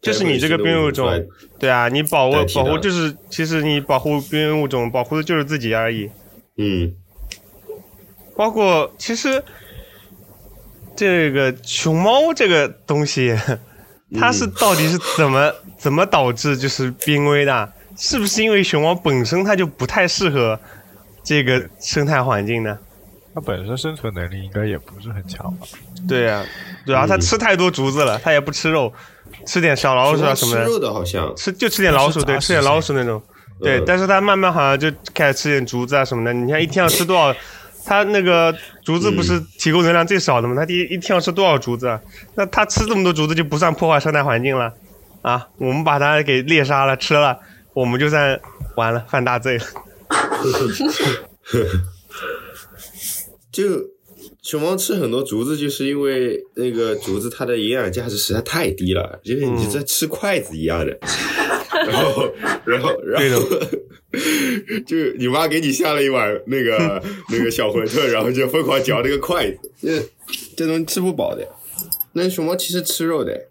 [0.02, 1.28] 就是你这个濒危物种，
[1.60, 6.10] 对啊，你保护保护就是其实你保护濒危物种，保护的就是自己而已。
[6.58, 6.94] 嗯，
[8.36, 9.44] 包括其实。
[11.00, 13.38] 这个熊猫这个东西，
[14.20, 17.72] 它是到底是怎么怎么导致就是濒危的？
[17.96, 20.60] 是不是因为熊猫本身它就不太适合
[21.24, 22.80] 这个生态环境呢？
[23.38, 25.68] 它本身生存能力应该也不是很强吧？
[26.08, 26.44] 对呀，
[26.88, 28.92] 对啊，它吃太多竹子了，它也不吃肉，
[29.46, 30.66] 吃点小老鼠啊什么的。
[30.66, 33.22] 吃肉的好像吃就吃点老鼠，对，吃点老鼠那种。
[33.62, 36.34] 对，但是它慢慢好像就开始吃点竹子啊什么的。
[36.34, 37.32] 你看一天要吃多少？
[37.86, 38.52] 它那个
[38.84, 40.56] 竹子不是提供能量最少的吗？
[40.56, 42.00] 它第一一天要吃多少竹子？
[42.34, 44.74] 那它吃这么多竹子就不算破坏生态环境了
[45.22, 45.48] 啊！
[45.60, 47.38] 我们把它给猎杀了吃了，
[47.76, 48.40] 我们就算
[48.76, 49.66] 完了犯大罪了。
[53.58, 53.90] 就
[54.44, 60.96] 熊猫吃很多竹子，就是因为那个竹子它的营养价值实在太低了，就是你在吃筷子一样的。
[61.90, 62.32] 然后，
[62.66, 63.40] 然后，然后，
[64.86, 67.02] 就你妈给你下了一碗那个
[67.34, 70.00] 那个小馄饨，然后就疯狂嚼那个筷子，这
[70.56, 71.48] 这东西吃不饱的。
[72.14, 73.48] 那熊猫其实吃肉的，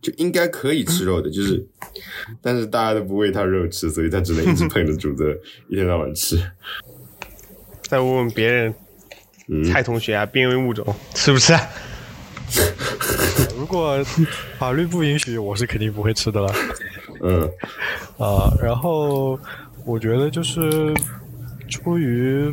[0.00, 1.66] 就应该可以吃肉的，就是，
[2.40, 6.38] 但是大家都不喂它肉吃，所以它只能一直 捧着竹子，一天到晚吃。
[7.88, 8.74] 再问问别人，
[9.70, 11.54] 蔡同学啊，濒危物种吃不吃？
[13.56, 13.98] 如果
[14.58, 16.54] 法律不允许，我是肯定不会吃的了。
[17.22, 17.42] 嗯，
[18.18, 19.38] 啊，然后
[19.84, 20.92] 我觉得就是
[21.68, 22.52] 出于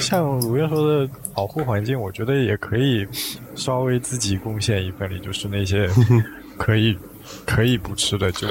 [0.00, 3.06] 像如愿说的保护环境，我觉得也可以
[3.54, 5.88] 稍微自己贡献一份力，就是那些
[6.58, 6.98] 可以
[7.46, 8.48] 可以不吃的，就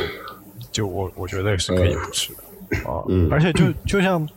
[0.71, 3.03] 就我我觉得是可以不吃的啊。
[3.09, 4.27] 嗯而且就就像，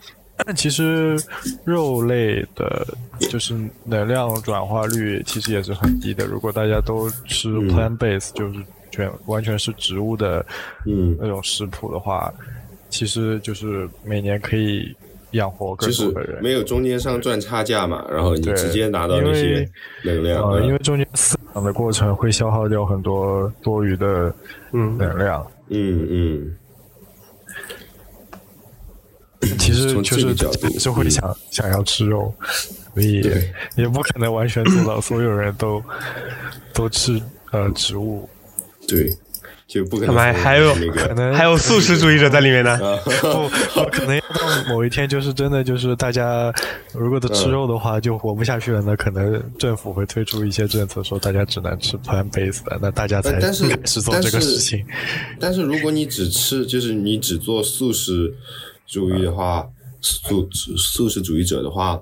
[0.54, 1.16] 其实
[1.64, 2.86] 肉类的，
[3.30, 6.26] 就是能量转化率其实也是很低的。
[6.26, 10.44] 如果大家都吃嗯 plant base，就是全完全是植物的
[10.84, 12.32] 嗯，那种食谱的话，
[12.88, 14.94] 其实就是每年可以
[15.32, 16.42] 养活更多的人。
[16.42, 19.70] 没有中间商赚差价嘛，然后你对直接拿到那些因为
[20.04, 24.32] 能量，呃，因嗯为中间饲养的过程会消耗掉很多多余的
[24.72, 25.44] 嗯能量。
[25.68, 26.56] 嗯嗯，
[29.58, 32.32] 其实从就是这个角度是会想、想要吃肉，
[32.94, 33.22] 所以
[33.76, 35.82] 也不可能完全做到所有人都
[36.72, 37.20] 都吃
[37.52, 38.28] 呃植物。
[38.88, 39.12] 对，
[39.66, 42.72] 就不可能们还还有可能还有素食主义者在里面呢。
[42.72, 43.48] 啊，不，
[43.80, 46.52] 不可能要到某一天，就是真的就是大家
[46.92, 48.80] 如果都吃肉的话，就活不下去了。
[48.80, 54.86] 那可能政府会推出一些政策，说大家只能吃 plant based 的，那大家才开始做这个事情。
[55.40, 58.32] 但是如果你只吃，就是你只做素食
[58.86, 59.66] 主义的话，
[60.00, 62.00] 素素食主义者的话，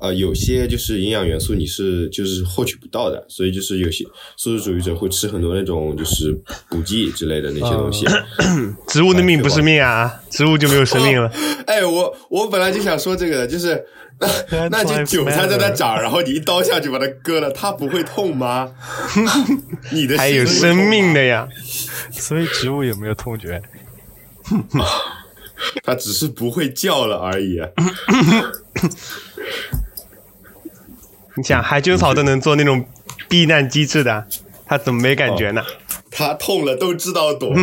[0.00, 4.04] 呃，有些就是营养元素你是就是获取不到的，所以就是有些
[4.36, 6.32] 素食主义者会吃很多那种就是
[6.68, 8.04] 补剂之类的那些东西。
[8.88, 11.30] 植物的命不是命啊，植物就没有生命了。
[11.66, 13.82] 哎，我我本来就想说这个的，就是
[14.50, 18.70] 那 那就韭菜在那长，然后你一刀下去把它割了，它不会痛吗？
[19.92, 21.48] 你的还有生命的，呀，
[22.12, 23.62] 所以植物有没有痛觉？
[25.82, 27.60] 它只是不会叫了而已。
[31.36, 32.84] 你想海军草都能做那种
[33.28, 34.26] 避难机制的，
[34.66, 35.64] 他怎么没感觉呢？
[36.10, 37.54] 他痛了都知道躲。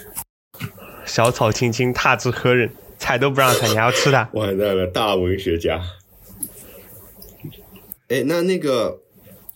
[1.04, 2.70] 小草青青，踏之何忍？
[2.98, 4.28] 踩都不让踩，你还要吃它？
[4.32, 5.82] 完蛋了，大文学家。
[8.08, 9.00] 哎，那那个，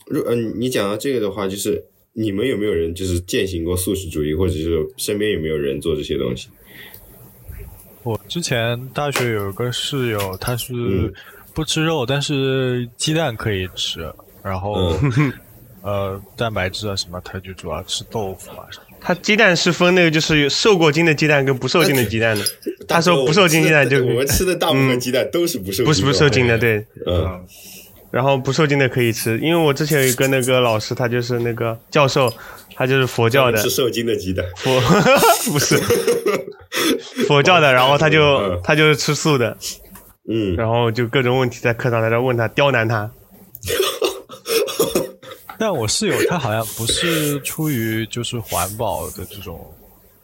[0.06, 6.48] 如嗯、你讲到这个的话，就是你们有没有人就是践行过素食主义，或者是身边有没有人做这些东西？
[8.10, 11.12] 我之前大学有个室友，他是嗯
[11.54, 15.32] 不吃肉，但是鸡蛋可以吃，然后、嗯
[15.82, 18.84] 呃蛋白质啊什么，他就主要吃豆腐啊什么。
[19.00, 22.44] 他鸡蛋是分那个就是受过精的鸡蛋跟不受精的鸡蛋的。
[22.88, 26.84] 他说不受精鸡蛋就我们吃的大部分鸡蛋都是不受不是不受精的，对。
[27.06, 27.46] 嗯
[28.10, 32.28] 然后不受精的可以吃，因为我之前有一个那个老师，他就是那个教授，
[32.74, 34.44] 他就是佛教的是，受精的鸡蛋。
[34.56, 34.80] 佛
[35.52, 35.78] 不是
[37.26, 38.60] 佛教的，然后他就嗯。
[38.62, 39.56] 他就是吃素的，
[40.28, 43.10] 嗯，然后就各种问题在课堂在这问他，刁难他。
[45.58, 49.60] 但我室友他好像不是出于就是环保的这种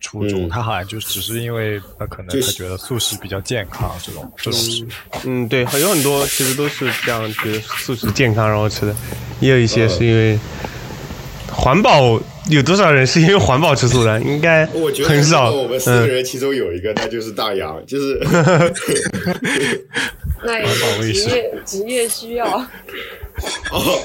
[0.00, 0.48] 初衷，嗯。
[0.48, 4.86] 他好像就只是因为他可能他觉得素食比较健康这种这种事。
[5.24, 8.94] 嗯，对，有很多其实都是这样觉得素食健康然后吃的，
[9.40, 10.38] 也有一些是因为
[11.52, 12.20] 环保。
[12.48, 14.20] 有多少人是因为环保吃素的？
[14.20, 15.50] 应该我觉得很少。
[15.50, 18.20] 我们四个嗯，人其中有一个，那就是大洋，就是
[20.44, 22.46] 那也是职业职业需要。
[22.46, 23.98] 哦，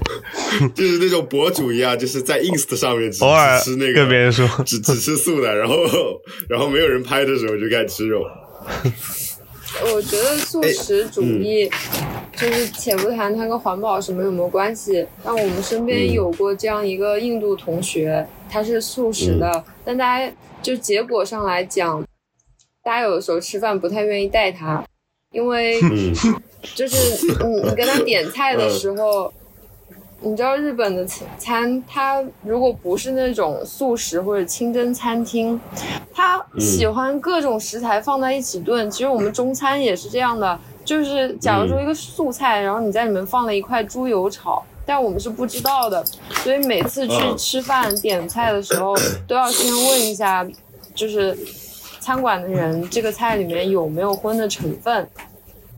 [0.74, 5.76] 就是那种博主一样，就是在 ins 上面只偶尔吃那个跟别人说，只只吃素的，然后
[6.48, 8.24] 然后没有人拍的时候就开始吃肉。
[9.94, 11.68] 我觉得素食主义，
[12.36, 20.32] 就是且不谈它跟环保什么有没有关系，但我们身边有过这样一个印度同学，他是素食的，但大家
[20.62, 22.02] 就结果上来讲，
[22.82, 24.84] 大家有的时候吃饭不太愿意带他，
[25.32, 26.14] 因为嗯。
[26.74, 26.96] 就是
[27.44, 29.30] 你你跟他点菜的时候，
[30.24, 31.06] 你知道日本的
[31.38, 35.60] 餐，它如果不是那种素食或者清真餐厅，
[36.12, 38.90] 它喜欢各种食材放在一起炖。
[38.90, 44.62] 其实我们中餐也是这样的，就是假如说一个素菜，然后你在里面放了一块猪油炒。
[44.86, 46.04] 但我们是不知道的，
[46.42, 48.94] 所以每次去吃饭点菜的时候，
[49.26, 50.46] 都要先问一下，
[50.94, 51.34] 就是
[52.00, 55.08] 餐馆的人这个菜里面有没有荤的成分，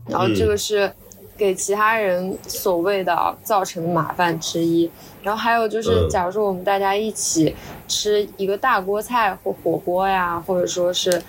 [0.07, 0.91] 然后这个是
[1.37, 4.89] 给其他人所谓的造成的麻烦之一。
[5.21, 6.09] 然后还有就是，嗯。
[6.09, 7.55] 假如说我们大家一起
[7.87, 11.21] 吃一个大锅菜或火锅呀，或者说是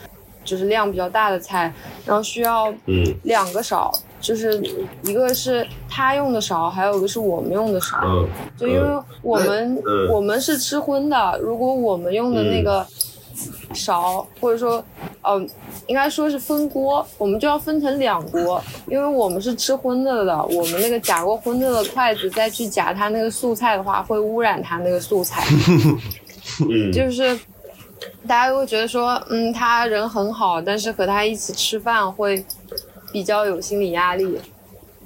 [0.45, 1.73] 就是量比较大的菜，
[2.07, 4.63] 然后需要嗯两个勺，就是
[5.03, 7.99] 一个是他用的勺，还有一个是我们用的勺。
[8.05, 10.09] 嗯，就因为我们、嗯。
[10.11, 12.87] 我们是吃荤的，如果我们用的那个
[13.75, 14.83] 勺，或者说，
[15.29, 15.47] 呃，
[15.87, 25.45] 应该说是分锅，我们就要分成两锅，因为我们是吃荤的的，我们那个夹过荤的的筷子再去夹它那个素菜的话，会污染它那个素菜。
[26.67, 27.39] 嗯就是
[28.27, 32.43] 大家会觉得说，嗯，他人很好，但是和他一起吃饭会
[33.13, 34.39] 比较有心理压力。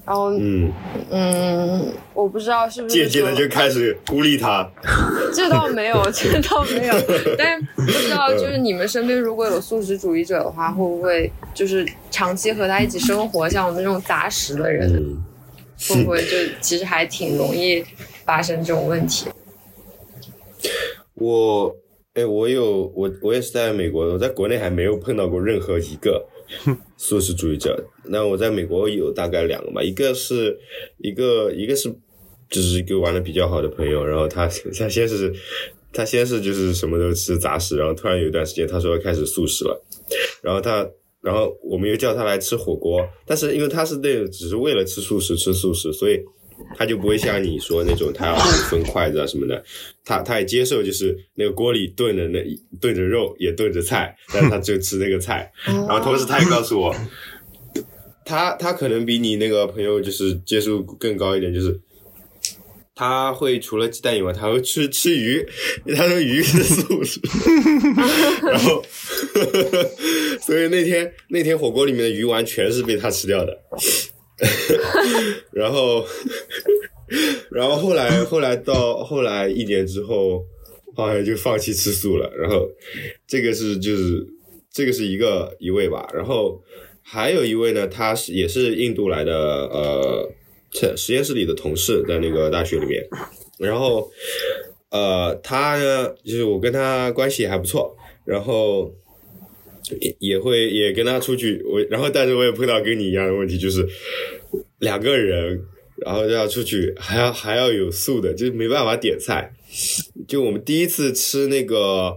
[0.05, 0.73] 然后嗯
[1.11, 4.69] 嗯，我不知道是不是渐渐的就开始孤立他。
[5.33, 6.95] 这倒没有，这倒没有，
[7.39, 15.17] 但是不知道就是你们身边如果有素食主义者的话，会不会就是长期和他一起生活，像我们这种杂食的人，
[15.89, 17.85] 会不会就其实还挺容易
[18.25, 19.29] 发生这种问题？
[21.15, 21.73] 我
[22.15, 26.27] 哎，我有我我也是在美国，我在国内还没有碰到过任何一个。
[26.97, 30.59] 素食主义者，那我在美国有大概两个吧，一个是
[30.99, 31.89] 一个一个是
[32.49, 34.47] 就是一个玩的比较好的朋友，然后他
[34.79, 35.33] 他先是
[35.93, 39.85] 他先是就是什么都吃杂食，然后突然有一段时间他说开始素食了，
[40.43, 40.89] 然后他
[41.21, 46.21] 然后我们又叫他来吃火锅，但是因为他是那只是为了吃素食吃素食，所以。
[46.77, 48.37] 他就不会像你说那种，他要
[48.71, 49.65] 分筷子啊什么的，
[50.05, 52.45] 他他也接受，就是那个锅里炖的那
[52.81, 55.53] 炖着肉也炖着菜，但是他就吃那个菜。
[55.65, 56.95] 然后同时他也告诉我，
[58.25, 61.81] 他他可能比你那个朋友就是接受更高一点，就是
[62.95, 65.47] 他会除了鸡蛋以外，他会吃吃鱼，
[65.97, 67.21] 他说鱼是素食。
[68.47, 68.85] 然后，
[70.41, 73.59] 所以那天那天火锅里面的鱼丸全是被他吃掉的。
[75.53, 76.05] 然后，
[77.51, 80.45] 然后后来，后来到后来一年之后，
[80.97, 82.33] 好像就放弃吃素了。
[82.37, 82.69] 然后，
[83.27, 84.27] 这个是就是
[84.71, 86.09] 这个是一个一位吧。
[86.15, 86.61] 然后
[87.03, 89.33] 还有一位呢，他是也是印度来的，
[89.67, 90.33] 呃，
[90.97, 93.07] 实验室里的同事，在那个大学里面。
[93.59, 94.11] 然后，
[94.91, 97.97] 呃，他呢，就是我跟他关系还不错。
[98.25, 98.93] 然后。
[100.01, 103.87] 也也会也跟他出去，我然后但是我也碰到跟你一样的问题，就是
[104.79, 105.61] 两个人，
[106.05, 109.53] 然后要出去还要还要有素的，就没办法点菜。
[110.29, 112.17] 就我们第一次吃那个。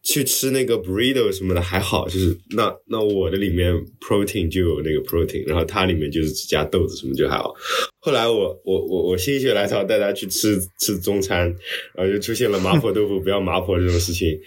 [0.00, 7.54] 去吃那个 burrito 什么的还好，就是那那我的里面 protein 就有那个 protein，然后它里面就是只加豆子什么就还好。
[8.00, 11.52] 后来我我我我心血来潮带他去吃吃中餐，
[11.94, 14.38] 然后就出现了麻婆豆腐不要麻婆这种事情。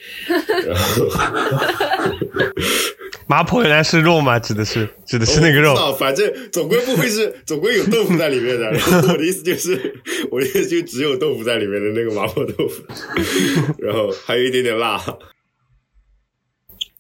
[0.66, 1.08] 然后
[3.28, 4.40] 麻婆原来是肉吗？
[4.40, 5.76] 指的是指的是那个肉？
[5.94, 8.68] 反正总归不会是总归有豆腐在里面的。
[8.68, 12.84] 我的意思就是，我的意思就只有豆腐在里面的那个麻婆豆腐，
[13.80, 15.02] 然后还有一点点辣。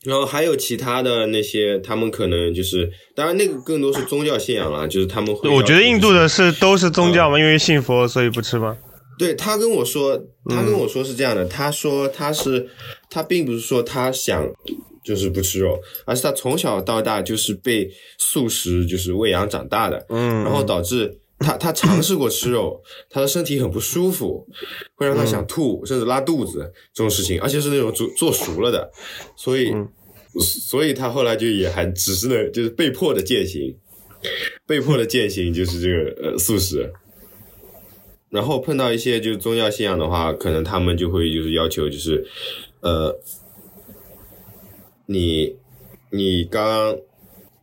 [0.04, 5.50] 然后还有其他的那些，他们可能就是，当然那个更多是宗教信仰了，就是他们会。
[5.50, 8.76] 我觉得印度的是都是宗教嘛，因为信佛所以不吃吗？
[9.20, 10.18] 对他跟我说，
[10.50, 12.68] 他跟我说是这样的，他说他是
[13.10, 14.44] 他并不是说他想
[15.04, 17.88] 就是不吃肉，而是他从小到大就是被
[18.18, 24.48] 素食就是喂养长大的，嗯，然后导致他他尝试过吃肉，他的身体很不舒服，
[24.96, 28.92] 会让他想吐甚至拉肚子这种事情，而且是那种做做熟了的，
[29.36, 29.74] 所以。
[30.40, 33.76] 所以他后来就也还只是呢，就是被迫的践行，
[34.66, 36.90] 被迫的践行就是这个呃素食。
[38.30, 42.26] 然后碰到一些就是宗教信仰的话，可能他们就会就是要求就是，
[42.80, 43.20] 呃，
[45.06, 45.58] 你
[46.12, 46.98] 你刚刚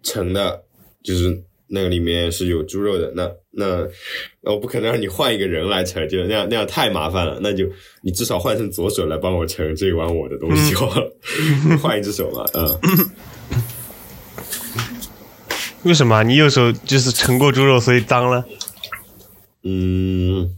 [0.03, 0.65] 盛的，
[1.03, 1.43] 就是。
[1.71, 3.87] 那个里面是有猪肉的，那那
[4.41, 7.39] 那我不可能让你换一个人来盛，就那样那样太麻烦了。
[7.43, 7.69] 那就
[8.03, 11.13] 你至少换成左手来帮我盛这碗我的东西好了，
[11.83, 12.79] 换一只手嘛，嗯。
[15.85, 18.45] 为什么你右手就是盛过猪肉，所以脏了？
[19.63, 20.51] 嗯，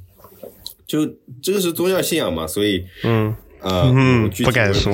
[0.87, 1.07] 就
[1.43, 3.93] 这个是宗教信仰嘛，所以嗯啊，
[4.43, 4.93] 不敢说，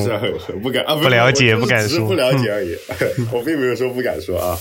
[0.63, 2.77] 不敢啊，不了解，不敢说，不了解 而已。
[3.33, 4.59] 我并没有说不敢说啊。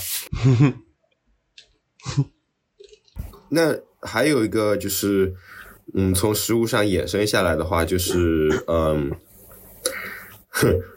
[3.48, 5.32] 那还有一个就是，
[5.94, 9.10] 嗯，从食物上衍生下来的话，就是嗯，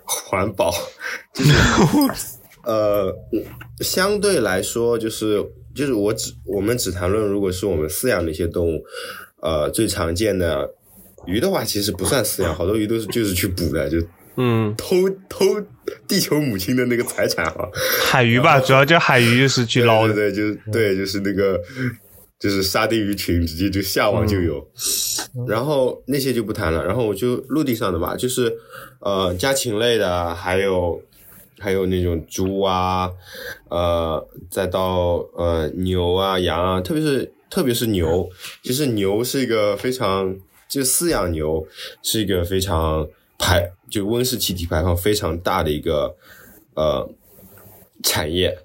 [0.04, 0.74] 环保，
[1.34, 1.52] 就是
[2.66, 3.16] 呃，
[3.80, 5.44] 相对来说，就是
[5.74, 8.84] 就是我只我们只谈论，如果是我们饲养的一些动物，
[9.42, 10.70] 呃，最常见的
[11.26, 13.98] 鱼的话，其实不算饲养，好多鱼都是就是去捕的，就
[14.38, 15.46] 嗯，偷偷
[16.08, 17.70] 地球母亲的那个财产哈，
[18.04, 21.60] 海鱼吧，主要就海鱼就是去捞的，对，就对，就是那个。
[22.40, 24.66] 就是沙丁鱼群直接就下网就有，
[25.46, 26.86] 然后那些就不谈了。
[26.86, 28.58] 然后我就陆地上的吧，就是
[29.00, 31.02] 呃家禽类的，还有
[31.60, 33.12] 还有那种猪啊，
[33.68, 38.30] 呃再到呃牛啊羊啊，特别是特别是牛，
[38.64, 40.34] 其实牛是一个非常
[40.70, 41.68] 就饲养牛
[42.02, 43.06] 是一个非常
[43.38, 46.16] 排就温室气体排放非常大的一个
[46.76, 47.10] 呃
[48.02, 48.58] 产业，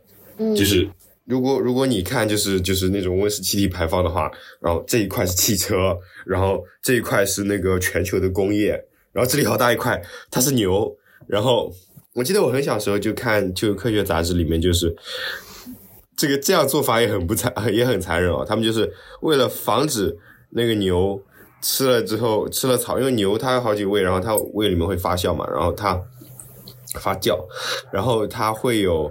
[0.56, 0.88] 就是。
[1.24, 8.72] 如果如果你看就是就是那种温室气体排放的话，然后这一块是汽车，然后这一块是那个全球的工业，
[9.12, 10.94] 然后这里好大一块它是牛，
[11.26, 11.72] 然后
[12.12, 14.94] 我记得我很小时候就看就科学杂志里面就是
[16.16, 18.44] 这个这样做法也很不残，也很残忍哦。
[18.46, 20.16] 他们就是为了防止
[20.50, 21.20] 那个牛
[21.62, 25.98] 吃了之后吃了草，因为牛它有好几胃，然后它胃里面会发酵嘛，然后它
[27.00, 27.38] 发酵，
[27.90, 29.10] 然后它会有，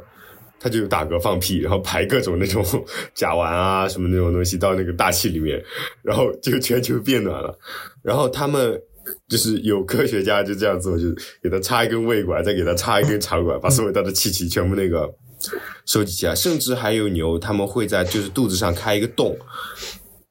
[0.63, 2.63] 他就打嗝放屁，然后排各种那种
[3.13, 5.61] 甲烷啊什么那种东西到那个大气里面，
[6.01, 7.53] 然后就全球变暖了。
[8.01, 8.81] 然后他们
[9.27, 15.13] 就是有科学家就这样做，就给他插一根胃管，再给他插一根肠管，把所有它的气体全部那个。
[15.85, 19.37] 收集起来，甚至还有牛，他们会在就是肚子上开一个洞，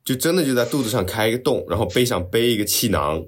[0.02, 3.22] 就真的就在肚子上开一个洞，然后背上背一个气囊，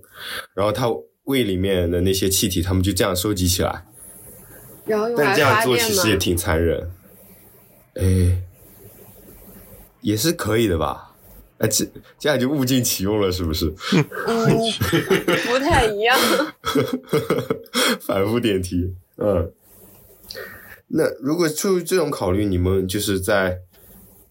[0.56, 0.86] 然后它
[1.24, 3.84] 胃里面的那些气体，他们就这样收集起来。
[4.84, 6.90] 然后但这样做其实也挺残忍。
[7.94, 8.42] 哎，
[10.00, 11.12] 也是可以的吧？
[11.58, 11.86] 哎，这
[12.18, 13.72] 这样就物尽其用了，是不是？
[14.26, 14.46] 嗯，
[15.46, 16.18] 不太一样。
[18.02, 19.52] 反复点题，嗯。
[20.88, 23.58] 那如果出于这种考虑，你们就是在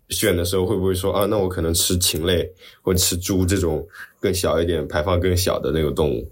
[0.09, 1.25] 选的时候，会不会说啊？
[1.25, 3.87] 那我可能吃禽类或吃猪这种
[4.19, 6.29] 更小一点、排放更小的那个动物，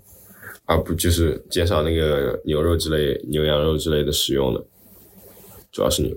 [0.65, 4.63] 而不就是减少那个牛肉之类、牛羊肉之类的食用的？
[5.71, 6.15] 主要是牛。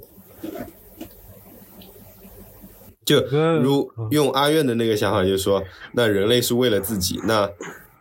[3.05, 3.21] 就
[3.61, 7.51] 如用阿苑的那个想法，就是说，那人类是为了自己，那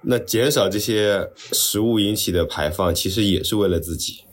[0.02, 4.24] 那减少这些食物引起的排放，其实也是为了自己。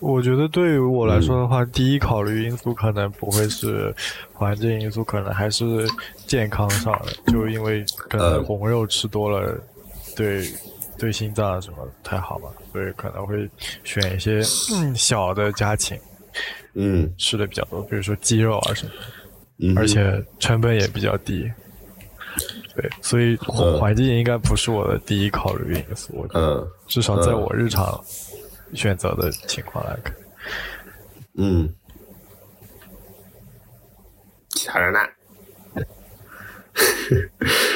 [0.00, 3.94] 我觉得对于我来说的话，第一考虑因素可能不会是
[4.32, 5.64] 环境因素，可能还是
[6.26, 7.32] 健康上的。
[7.32, 9.56] 就因为可能红肉吃多了，
[10.16, 10.44] 对
[11.04, 13.48] 对心脏什么太好嘛，所以可能会
[13.82, 14.40] 选一些
[14.94, 16.00] 小的家禽，
[16.72, 21.50] 嗯，吃的比较多，比如说鸡肉啊什么，而且成本也比较低。
[22.74, 26.26] 对，所以环境应该不是我的第一考虑因素。
[26.32, 28.02] 嗯，至少在我日常。
[28.72, 30.12] 选择的情况来看，
[31.36, 31.72] 嗯，
[34.48, 34.98] 其他人呢？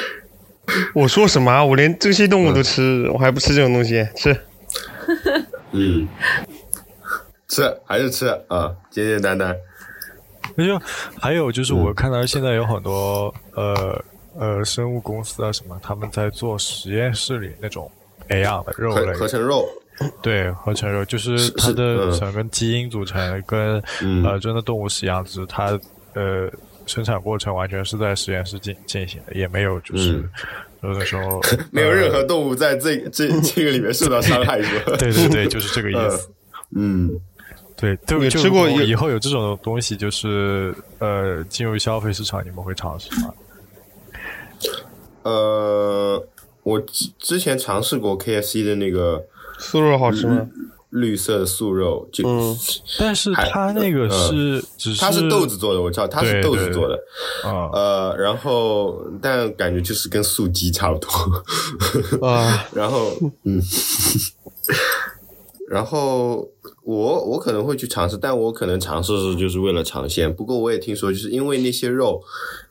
[0.94, 1.64] 我说什么？
[1.64, 4.06] 我连这些动物都吃，我还不吃这种东西？
[4.14, 4.36] 吃？
[5.72, 6.06] 嗯，
[7.48, 8.74] 吃还是吃啊？
[8.90, 9.56] 简简单单。
[10.54, 10.80] 那就
[11.20, 14.04] 还有就是，我看到现在有很多呃
[14.38, 17.90] 呃生物公司啊什么，他们在做实验室里那种
[18.26, 19.68] 培养的肉类合成肉。
[20.22, 23.82] 对，合成肉就是它的成分基因组成跟
[24.24, 25.78] 呃真的动物是一样，只是它
[26.14, 26.48] 呃
[26.88, 30.28] 生产过程完全是在实验室进进行的，也没有就是
[30.82, 34.96] 有的时候没有任何动物在这这这个里面受到伤害，是吧？
[34.98, 36.30] 对对对，就是这个意思。
[36.74, 37.10] 嗯，
[37.76, 43.34] 对，对，吃过以后有这种东西，就是呃进入消费市场，你们会尝试吗？
[45.22, 46.26] 呃，
[46.62, 49.24] 我之之前尝试过 KFC 的那个。
[49.60, 50.46] 素肉好吃吗？
[50.90, 52.24] 绿色素肉就，
[52.98, 56.98] 但是它那个是，只是它是豆子做的，我知道它是豆子做的，
[57.44, 63.12] 啊，呃，然后但感觉就是跟素鸡差不多，啊， 然后
[63.44, 63.60] 嗯，
[65.68, 66.48] 然后
[66.84, 70.34] 我我可能会去尝试，但我可能尝试是就是为了尝鲜。
[70.34, 72.22] 不过我也听说，就是因为那些肉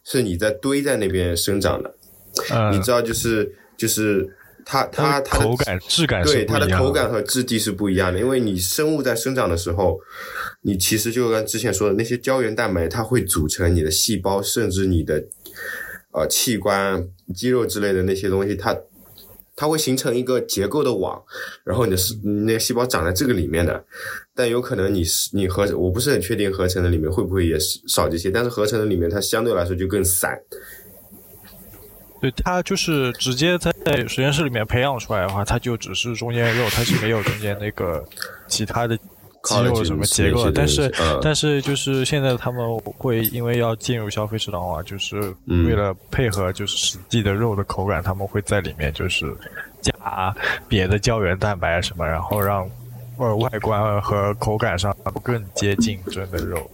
[0.03, 1.93] 是你在堆在那边生长的，
[2.71, 4.33] 你知道，就是就是。
[4.69, 9.97] 它它它的口感质感对它的口感和质地是不一样的，因为你生物在生长的时候，
[10.61, 15.23] 你其实就跟之前说的那些胶原蛋白，它会组成你的细胞，甚至你的
[16.11, 18.77] 呃器官、肌肉之类的那些东西，它
[19.55, 21.23] 它会形成一个结构的网，
[21.63, 21.97] 然后你的
[22.45, 23.85] 那个细胞长在这个里面的，
[24.35, 30.37] 但有可能你是你合我不是很确定合成的里面会不会也是少这些，但是合成的里面它相对来说就更散。
[32.19, 33.71] 对它就是直接在
[34.07, 38.03] 实验室里面培养出来的话，它就只是中间肉，它是没有中间那个
[38.47, 38.97] 其他的
[39.43, 40.49] 肌肉什么结构。
[40.51, 40.91] 但是
[41.21, 49.31] 但是就是现在他们会因为要进入消费市场的话，就是为了配合就是实际的肉的口感，他们会在里面就是
[49.81, 50.35] 加
[50.67, 52.67] 别的胶原蛋白什么，然后让
[53.17, 56.69] 呃外观和口感上更接近真的肉。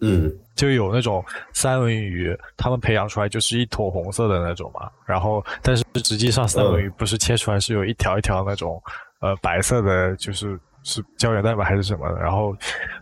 [0.00, 0.32] 嗯。
[0.56, 4.90] 就有那种三文鱼，他们培养出来就是一坨红色的那种嘛。
[5.04, 8.82] 然后，但是实际上三文鱼不是切出来是有一条一条那种，
[9.20, 12.18] 呃，白色的，就是是胶原蛋白还是什么的。
[12.18, 12.56] 然后，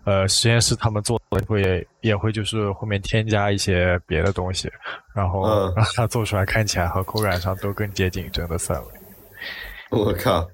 [0.05, 4.71] 呃，实验室他们做的会也会就是后面添加一些别的东西，
[5.15, 8.99] 然后让它做出来看起来和口感上都更接近真的三文鱼。
[9.91, 10.49] 我靠！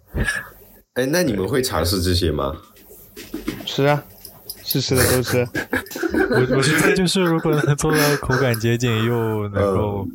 [0.95, 2.55] 哎，那你们会尝试这些吗？
[3.65, 4.05] 吃啊。
[4.63, 5.45] 是吃的都吃，
[6.31, 10.07] 我 我觉得就是如果能做到口感接近，又 能够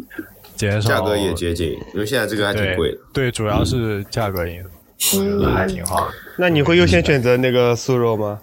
[0.55, 2.97] 减少，价格也接近，因为现在这个还挺贵的。
[3.13, 4.63] 对，主要是价格因
[4.97, 6.09] 素，还挺好。
[6.37, 8.39] 那你会优先选择那个素肉吗？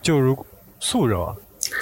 [0.00, 0.46] 就如
[0.80, 1.34] 素肉啊，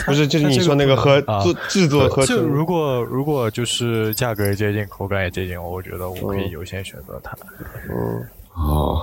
[0.07, 7.37] 不是，就是你说那个和做制作和就如果如果就是价格接近，口感也接近，我觉得我可以优先选择它。
[7.91, 9.03] 嗯哦，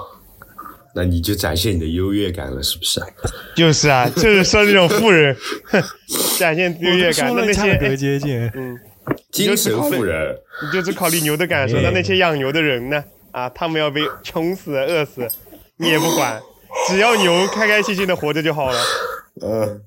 [0.95, 3.01] 那你就展现你的优越感了，是不是？
[3.55, 5.35] 就是啊，就是说那种富人
[6.37, 8.77] 展现优越感，那那些价格接近，嗯，
[9.31, 13.03] 精神富人，你就只考虑牛的感受，那那些养牛的人呢？
[13.31, 15.27] 啊，他们要被穷死、饿死，
[15.77, 16.39] 你也不管，
[16.87, 18.79] 只要牛开开心心的活着就好了。
[19.41, 19.81] 嗯，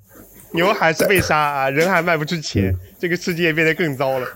[0.55, 4.27] 牛还是被杀啊，人还卖不出钱，这个世界变得更糟了。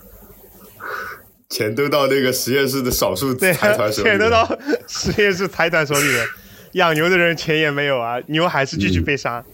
[1.49, 4.49] 钱都到那个实验室的少数财团手里，钱都到
[4.87, 6.25] 实验室财团手里了。
[6.75, 9.45] 养牛的人钱也没有啊，牛还是继续被杀。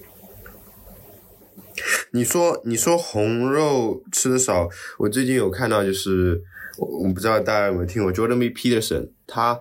[2.13, 6.43] 你说，你说红肉吃的少，我最近有看到，就是
[6.79, 8.51] 我我不知道大家有没有听过 Jordan B.
[8.51, 9.61] Peterson，他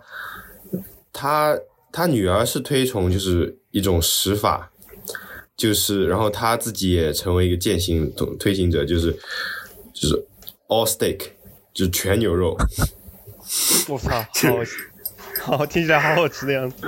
[1.12, 1.60] 他
[1.92, 4.72] 他女儿是推崇就是一种食法，
[5.58, 9.12] 就是然后他自己也成为一个践行推行者，就是
[9.94, 10.26] 就是
[10.68, 11.20] all steak，
[11.74, 12.58] 就是全牛肉。
[13.90, 14.26] 我操， 好，
[15.46, 16.88] 好听起来好好吃的样子。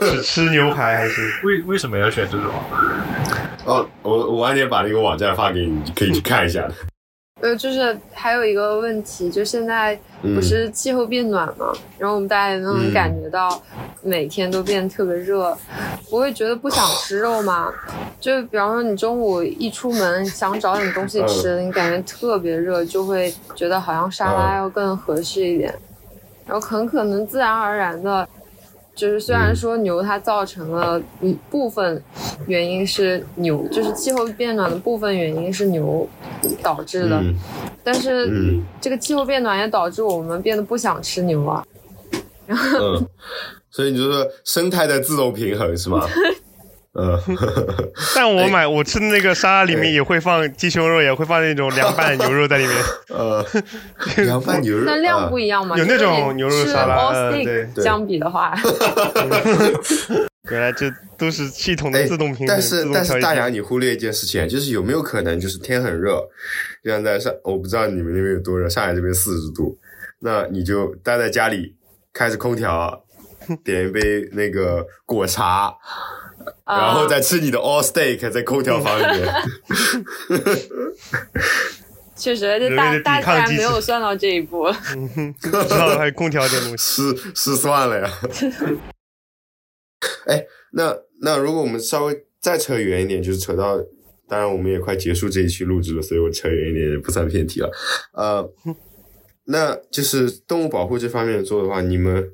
[0.00, 1.40] 只吃牛排还是？
[1.44, 2.50] 为为什么要选这种？
[3.64, 6.74] 哦，我我晚点把那个网站发给你，可以去看一下的。
[7.40, 13.62] 呃，就是还有一个问题，就现在不是气候变暖嘛，然后我们大家也能感觉到
[14.02, 15.54] 每天都变得特别热，
[16.08, 17.70] 不会觉得不想吃肉吗？
[18.18, 25.74] 就比方说你中午一出门想找点东西吃，你感觉特别热，就会觉得好像沙拉要更合适一点，
[26.46, 28.28] 然后很可能自然而然的。
[28.94, 32.00] 就是虽然说牛它造成了一部分
[32.46, 36.08] 原因是牛，就是气候变暖的部分原因是牛
[36.62, 37.20] 导致的，
[37.82, 41.66] 但是这个气候变暖也导致我们变得不想吃牛啊。
[42.46, 43.02] 然后，
[43.68, 46.06] 所以你就说生态的自动平衡是吗？
[46.96, 47.18] 嗯，
[48.14, 52.76] 但我买我吃的那个沙拉里面也会放鸡胸肉，也会放那种凉拌牛肉在里面。
[53.10, 53.44] 呃，
[54.18, 55.76] 凉拌牛肉，那量不一样嘛？
[55.76, 58.54] 有那种牛肉沙拉，对，相比的话，
[60.50, 60.88] 原来这
[61.18, 62.48] 都是系统的自动平衡。
[62.48, 66.20] 但是但是大洋，你忽略一件事情，就是有没有可能就是天很热，
[66.84, 69.76] 就像在上，我不知道你们那边有多热，上海这边四十度，
[70.20, 71.74] 那你就待在家里，
[72.12, 73.04] 开着空调，
[73.64, 75.74] 点一杯那个果茶。
[76.66, 79.32] 然后再吃你的 all steak，在空调房里面。
[82.16, 84.70] 确实，这大大自然没有算到这一步。
[85.40, 88.10] 知道了，还有空调这东西，失失算了呀。
[90.26, 93.78] 哎，那那如果我们稍微再扯远一点，就是扯到，
[94.28, 97.70] 当然我们也快结束这一期录制了，所以我扯远一点也不算偏题了。
[98.12, 98.48] 呃，
[99.46, 102.30] 那就是动物保护这方面做的话，你们。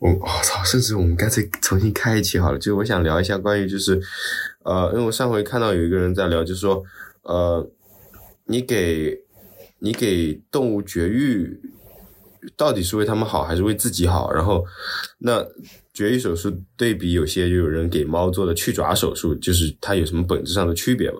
[0.00, 0.62] 我我操！
[0.64, 2.58] 甚至我们干脆重新开一期好了。
[2.58, 4.00] 就我想聊一下关于就是，
[4.64, 6.84] 呃，因为我上回看到有一个人在聊，就是说，
[7.22, 7.68] 呃，
[8.44, 9.20] 你给
[9.80, 11.60] 你给动物绝育，
[12.56, 14.32] 到底是为他们好还是为自己好？
[14.32, 14.64] 然后，
[15.18, 15.44] 那
[15.92, 21.18] 绝育手术对比有些就有人给猫做的去爪手术，就是它有什么本质上的区别吗？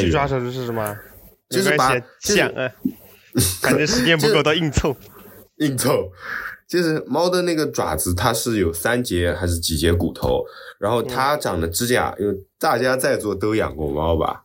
[0.00, 0.96] 去爪手术是什么？
[1.50, 2.72] 就是把想啊。
[3.62, 4.96] 感觉时间不够，到硬凑，
[5.56, 6.10] 硬凑，
[6.68, 10.44] 就是猫的那个爪子，它是有三节还是几节骨头？
[10.78, 14.44] 然后它长的指甲，因为大家在座都养过猫吧？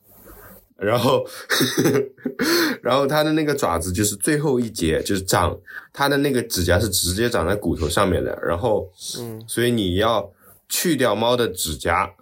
[0.78, 1.26] 然后，
[2.84, 5.58] 然后它的那个爪子就是最后一节，就是长
[5.92, 8.38] 它的那个指甲是直接长在骨头上面的。
[8.44, 8.88] 然后，
[9.20, 10.32] 嗯，所以你要
[10.70, 12.14] 去掉猫的指甲，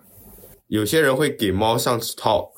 [0.67, 2.49] 有些人会给猫上指套。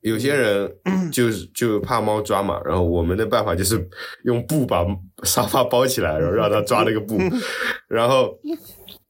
[0.00, 0.72] 有些人
[1.12, 3.88] 就是就怕猫抓嘛，然后我们的办法就是
[4.24, 4.84] 用布把
[5.24, 7.18] 沙发包起来， 然后让它抓那个布，
[7.88, 8.38] 然后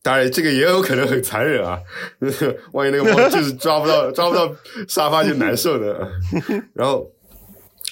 [0.02, 1.78] 当然这个也有可能很残忍啊，
[2.72, 4.50] 万一那个猫就是抓不到抓不到
[4.88, 6.10] 沙发就难受的。
[6.72, 7.06] 然后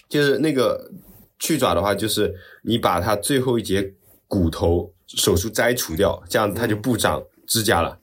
[0.08, 0.90] 就是那个
[1.38, 3.92] 去爪的话，就是你把它最后一节
[4.26, 7.98] 骨头手术摘除掉，这样子它就不长指甲了，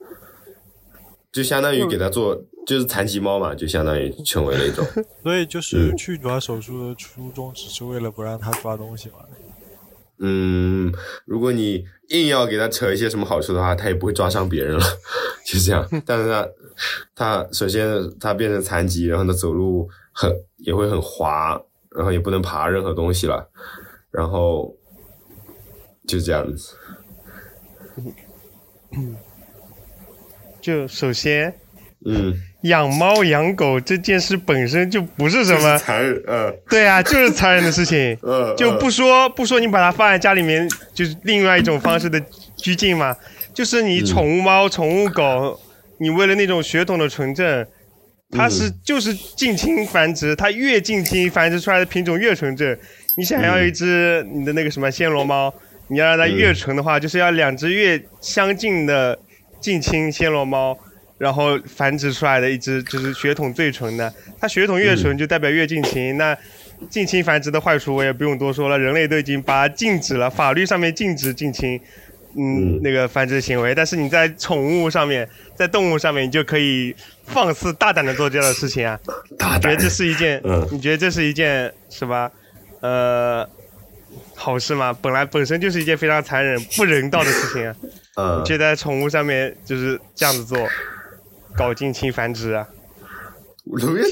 [1.32, 2.44] 就相当于给它做。
[2.66, 4.86] 就是残疾猫嘛，就相当于成为了一种。
[5.22, 9.16] 所以就是去抓手术的初衷，只是为了不让它抓东西嘛。
[10.20, 10.94] 嗯，
[11.26, 14.86] 如果你硬要给它扯一些什么好处的话，它也不会抓伤别人了，
[15.46, 15.86] 就这样。
[16.06, 16.48] 但是它，
[17.16, 17.86] 它首先
[18.20, 23.50] 它变成残疾，然后它走路很也会很滑，然后也不能爬任何东西了，
[24.12, 24.74] 然后
[26.08, 26.78] 就这样子。
[30.62, 31.54] 就首先。
[32.06, 32.34] 嗯，
[32.64, 42.22] 养猫养狗这件事本身就不是什么残忍，嗯，对啊， 就是残忍的事情，嗯，就不说不说你把它放在家里面，就是另外一种方式的
[42.56, 43.16] 拘禁嘛，
[43.54, 45.60] 就是你宠物猫、宠物狗，
[45.98, 47.68] 你为了那种血统的纯正，
[48.32, 52.78] 它是就是近亲繁殖，它越近亲繁殖出来的品种越纯正。
[53.18, 55.54] 你想要一只你的那个什么暹罗猫，
[55.90, 59.20] 你要让它越纯的话，就是要两只越相近的
[59.60, 60.78] 近亲暹罗猫。
[61.18, 66.18] 然后繁殖出来的一只就是血统最纯的，它血统越纯就代表越近亲。
[66.18, 66.38] 那
[66.90, 71.80] 近亲繁殖的坏处我也不用多说了，人类都已经把它禁止了，法律上面禁止近亲，
[72.36, 73.74] 嗯，那个繁殖行为。
[73.74, 76.94] 但是你在宠物上面，在动物上面，你就可以
[77.26, 79.00] 放肆大胆的做这样的事情啊！
[79.38, 80.42] 大胆，觉得这是一件，
[80.72, 82.30] 你觉得这是一件是吧？
[82.82, 83.48] 呃，
[84.36, 84.92] 好事吗？
[85.02, 87.76] 本来本身就是一件非常残忍、不人道的事情啊！
[88.16, 90.68] 嗯，却在宠物上面就是这样子做。
[91.58, 92.68] 搞近亲繁殖啊！
[93.66, 94.04] 龙月，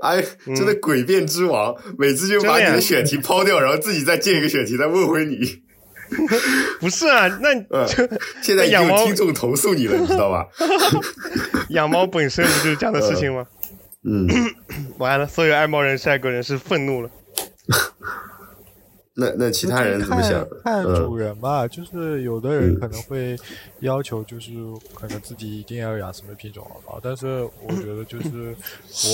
[0.00, 5.62] 哎，真的诡辩之王，每次就把你的选题抛掉，然后自己再建一个选题，再问回你。
[6.80, 7.50] 不是啊，那
[8.42, 10.46] 现在有听众投诉你了，你知道吧？
[11.70, 13.44] 养猫本身不就是这样的事情吗？
[14.04, 14.26] 嗯，
[14.98, 17.10] 完了，所有爱猫人士、爱狗人士愤怒了。
[19.18, 20.46] 那那其他人怎么想？
[20.62, 23.34] 看主人吧，就是有的人可能会
[23.80, 24.50] 要求，就是
[24.94, 27.00] 可能自己一定要养什么品种的猫。
[27.02, 28.54] 但是我觉得，就是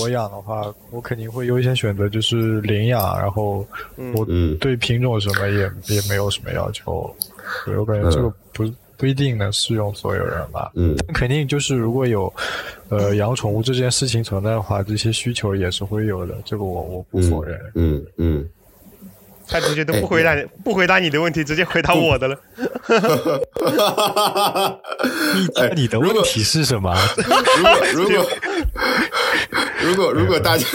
[0.01, 3.65] 我 养的话，我肯定会优先选择就是领养，然后
[4.13, 4.27] 我
[4.59, 5.61] 对品种什么也
[5.95, 7.09] 也没有什么要求。
[7.63, 10.69] 所以我感觉这个不不一定能适用所有人吧。
[10.75, 12.31] 嗯，肯定就是如果有
[12.89, 16.35] 呃养宠物这件事情存在的话，这些需求也是会有的。
[16.43, 17.57] 这个我我不否认。
[17.75, 18.45] 嗯嗯。
[19.47, 22.37] 他直接都不回答你，不回答你的问题，直接回答我的了。
[25.75, 26.95] 你你的问题是什么？
[27.57, 28.27] 如果如果
[29.83, 30.65] 如果如果大家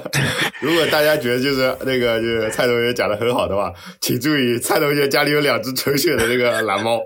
[0.60, 7.00] 如果大家觉得就是那个就是蔡同学讲的很好的话，请注意，蔡同学家里有两只纯血的那个蓝猫。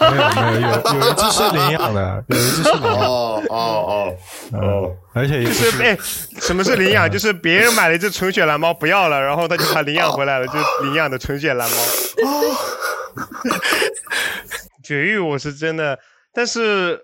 [0.00, 0.16] 没有没
[0.60, 0.68] 有有
[1.00, 2.68] 有一只是领养的， 有一只是。
[2.70, 4.14] 哦哦哦
[4.52, 4.96] 哦。
[5.14, 5.96] 而且就是哎，
[6.40, 7.10] 什么是领养？
[7.10, 10.52] 就是别人买了一只纯血蓝猫不要了，然后他就把领养回来了，就
[10.84, 11.76] 领养的纯血蓝猫。
[14.84, 15.98] 绝育我是真的，
[16.32, 17.00] 但是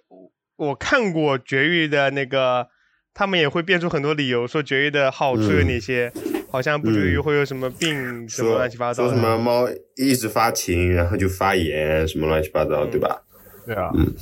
[0.57, 2.67] 我看过绝育的那个，
[3.15, 6.13] 他们也会变出很多理由，说绝育的好处有哪些，
[6.51, 9.05] 好像不绝育会有什么病，什么乱七八糟。
[9.05, 13.23] 说什么猫一直发情，然后就发炎，什么乱七八糟，对吧？
[13.65, 13.91] 对啊。
[13.95, 14.13] 嗯。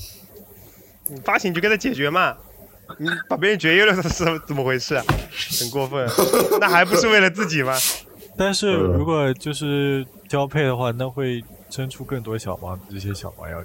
[1.08, 2.36] 你发情就给它解决嘛。
[2.98, 4.08] 你把别人绝育了是
[4.46, 5.00] 怎么回事？
[5.58, 6.06] 很过分，
[6.60, 7.74] 那还不是为了自己吗？
[8.36, 13.64] 但是如果就是交配的话，那会生出更多小猫，这些小猫要……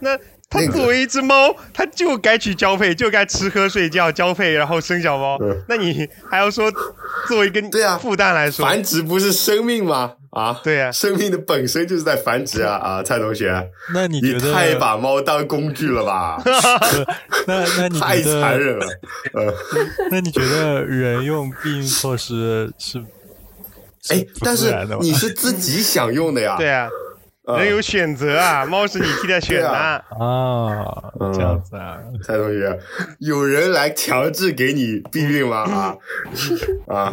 [0.00, 0.18] 那
[0.52, 5.38] 它作为一只猫，它就该去交配，就该吃喝睡觉、交配，然后生小猫。
[5.66, 6.70] 那你还要说
[7.26, 10.12] 作为一个对啊负担来说，繁殖不是生命吗？
[10.30, 12.76] 啊，对呀，生命的本身就是在繁殖啊！
[12.80, 13.52] 啊，蔡同学，
[13.92, 16.42] 那你觉得太把猫当工具了吧？
[17.46, 18.86] 那那你太残忍了。
[19.34, 19.54] 呃，
[20.10, 22.98] 那你觉得人用避孕措施是？
[24.08, 26.56] 哎，但是你是自己想用的呀？
[26.56, 26.88] 对啊，
[27.58, 30.02] 人有选择啊， 猫是你替他选的啊，
[31.34, 32.78] 这样子啊，蔡同学，
[33.18, 35.58] 有人来强制给你避孕吗？
[35.68, 35.96] 啊
[36.86, 37.12] 啊！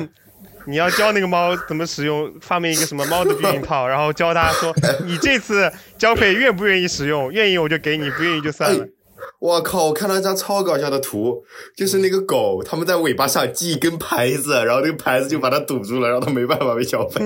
[0.65, 4.71] 你要教那个猫怎么使用，发明一个什么猫的避孕套，然后教它说，
[5.03, 7.31] 你这次交配愿不愿意使用？
[7.31, 8.87] 愿意我就给你，不愿意就算了。
[9.39, 9.85] 我靠！
[9.87, 11.43] 我看到一张超搞笑的图，
[11.75, 17.25] 就是那个狗，他们在尾巴上系一根牌子，然后那个牌子就把它堵住了，让它没办法被交配。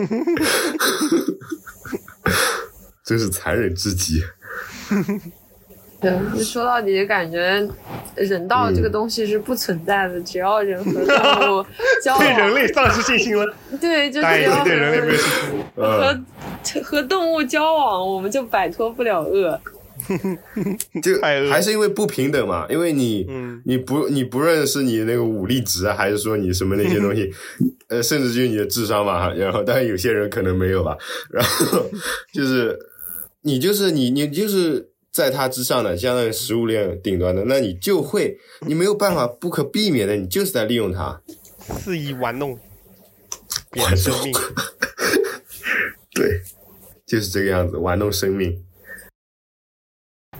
[3.05, 4.21] 真是残忍至极。
[6.01, 6.11] 对，
[6.43, 7.65] 说到底感觉
[8.15, 11.65] 人道这个东西是不存在的，只要人和动物
[12.03, 13.55] 交往， 对人类丧失信心了。
[13.79, 15.63] 对，就是要对人类没有信心。
[15.75, 19.59] 和和动物交往，我们就摆脱不了恶。
[21.01, 22.65] 就还是因为不平等嘛？
[22.69, 23.25] 因为你，
[23.63, 27.31] 你不你不认识你那个武力值啊，还是说你什么那些东西，
[27.87, 29.31] 呃，甚至就是你的智商嘛。
[29.33, 30.97] 然后，但是有些人可能没有吧。
[31.29, 31.89] 然后
[32.33, 32.77] 就是
[33.43, 41.21] 你就是你你就是在他之上的，相当于食物链顶端的，那你就会你没有办法不可避免的，你就是在利用它，
[41.79, 42.57] 肆意玩弄
[43.71, 44.33] 别人生命。
[46.15, 46.41] 对，
[47.05, 48.63] 就是这个样子，玩弄生命。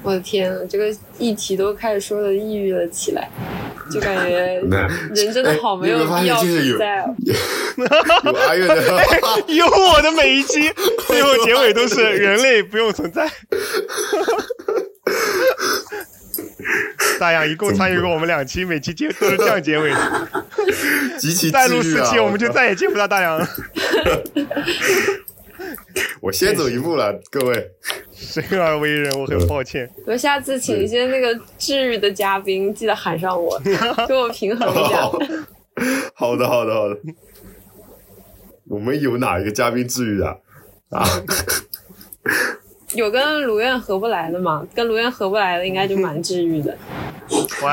[0.04, 3.30] 我的天啊，这个议题都开始说的抑郁了起来，
[3.92, 4.62] 就感觉
[5.16, 7.06] 人真的好没有必要存在啊。
[8.26, 9.04] 有阿月的，
[9.48, 10.70] 有我的每一期
[11.08, 13.28] 最后结尾都是人类不用存在。
[17.20, 19.98] 大洋一共参与过我们两期，每期结都是这样结尾的。
[21.18, 23.48] 极其再录四期，我们就再也见不到大洋了。
[26.22, 27.72] 我先走一步了，各位。
[28.14, 29.90] 生而为人，我很抱歉。
[30.06, 33.60] 我下次请一些那个治愈的嘉宾，记得喊上我，
[34.08, 35.02] 给我平衡一下。
[36.16, 36.98] 好的，好的，好的。
[38.70, 40.28] 我们有哪一个嘉宾治愈的
[40.90, 41.04] 啊？
[42.94, 44.66] 有跟卢院合不来的吗？
[44.74, 46.78] 跟卢院合不来的，应该就蛮治愈的。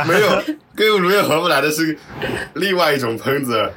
[0.07, 0.43] 没有，
[0.75, 1.99] 跟卢院合不来的是
[2.55, 3.71] 另外一种喷子。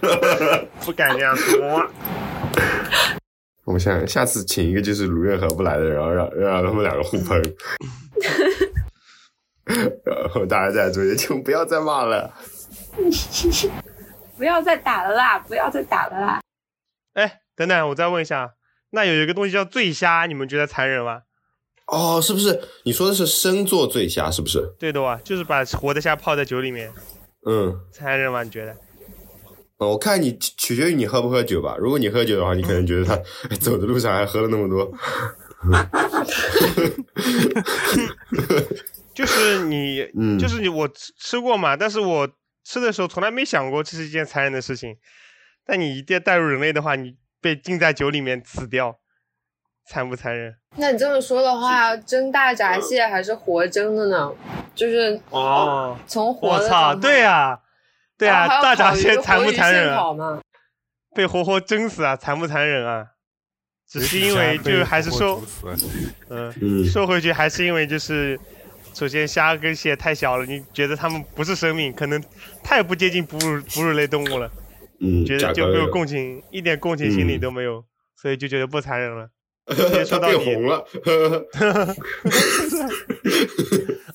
[0.84, 1.86] 不敢这样说。
[3.64, 7.40] 我们想下次请一个就是卢院合不来的，然后让让他们两个互喷，
[10.04, 12.34] 然后大家在中间就不要再骂了，
[14.36, 16.40] 不要再打了啦，不要再打了啦。
[17.14, 18.50] 哎，等等，我再问一下，
[18.92, 21.22] 那有一个东西叫醉虾，你们觉得残忍吗？
[21.86, 22.60] 哦，是不是？
[22.84, 24.74] 你说的是生做醉虾，是不是？
[24.78, 26.92] 对的哇，就是把活的虾泡在酒里面。
[27.46, 28.42] 嗯，残忍吗？
[28.42, 28.76] 你觉得？
[29.78, 31.76] 我看你取决于你喝不喝酒吧。
[31.76, 33.16] 如果你喝酒的话，你可能觉得他
[33.56, 34.92] 走的路上还喝了那么多。
[39.14, 40.06] 就是你，
[40.38, 42.28] 就是你，我吃吃过嘛，但是我
[42.64, 44.96] 吃的时候从来没想过这是一件残忍的事情。
[45.66, 48.98] 但你一旦带入人类的话，你被浸在酒里面死掉，
[49.86, 50.56] 残不残忍？
[50.76, 54.32] 那你这么说的话，蒸大闸蟹还是活蒸的呢？
[54.74, 56.64] 就是哦，从活的。
[56.64, 57.58] 我操，对啊。
[58.16, 60.40] 对啊，大闸蟹残不残忍啊？
[61.12, 63.04] 被活活蒸死啊，残不残忍啊？
[63.88, 65.42] 只是因为就还是说，
[66.30, 68.38] 嗯，说回去还是因为就是，
[68.94, 72.22] 首先虾跟蟹太小了，你觉得它们不是生命，可能
[72.62, 74.48] 太不接近哺乳哺乳类动物了，
[75.02, 77.84] 嗯，觉得就没有共情，一点共情心理都没有，
[78.16, 79.28] 所以就觉得不残忍了。
[80.06, 80.84] 说到底，红了。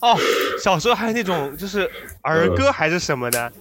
[0.01, 0.17] 哦，
[0.61, 1.89] 小时候还有那种就是
[2.21, 3.51] 儿歌还是什么的。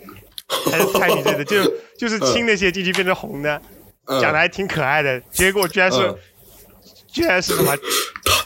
[0.70, 1.64] 还是猜你这的，就
[1.98, 3.60] 就是亲那些进去变成红的，
[4.06, 6.14] 讲的还挺可爱的，结果居然是，
[7.08, 7.76] 居然是什么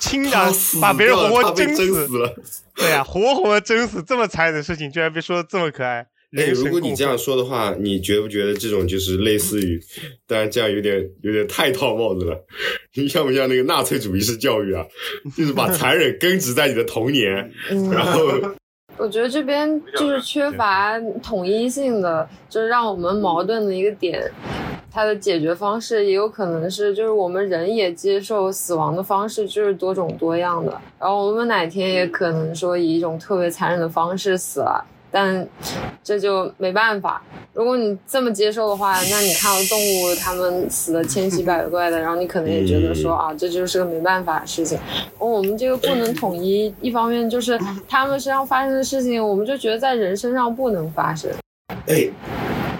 [0.01, 2.35] 亲的，把别人活活蒸死了。
[2.75, 6.07] 对呀，活活的蒸死，这么残忍的事情，居然被说的这么可爱。
[6.37, 9.81] 哎，如果你这样说的话，你觉不觉得这种就是类似于，
[10.27, 12.45] 当然这样有点有点太套帽子了，
[12.95, 14.85] 你像不像那个纳粹主义式教育啊？
[15.37, 17.51] 就是把残忍根植在你的童年，
[17.93, 18.29] 然后。
[18.99, 24.31] 我觉得这边就是缺乏统一性的，就是让我们矛盾的一个点。
[24.93, 34.85] 它的解决方式也有可能是，就是我们人也接受死亡的方式就是多种多样的，然后我们哪天也可能说以一种特别残忍的方式死了。
[35.11, 35.47] 但
[36.03, 37.23] 这就没办法。
[37.53, 44.79] 如果你这么接受的话，那你看到动物它们死的千奇百怪的，然后你可能也觉得说啊，这就是个没办法的事情。
[45.19, 47.59] 我们这个不能统一，一方面就是
[47.89, 51.31] 他们身上发生的事情，我们就觉得在人身上不能发生。
[51.87, 52.09] 哎，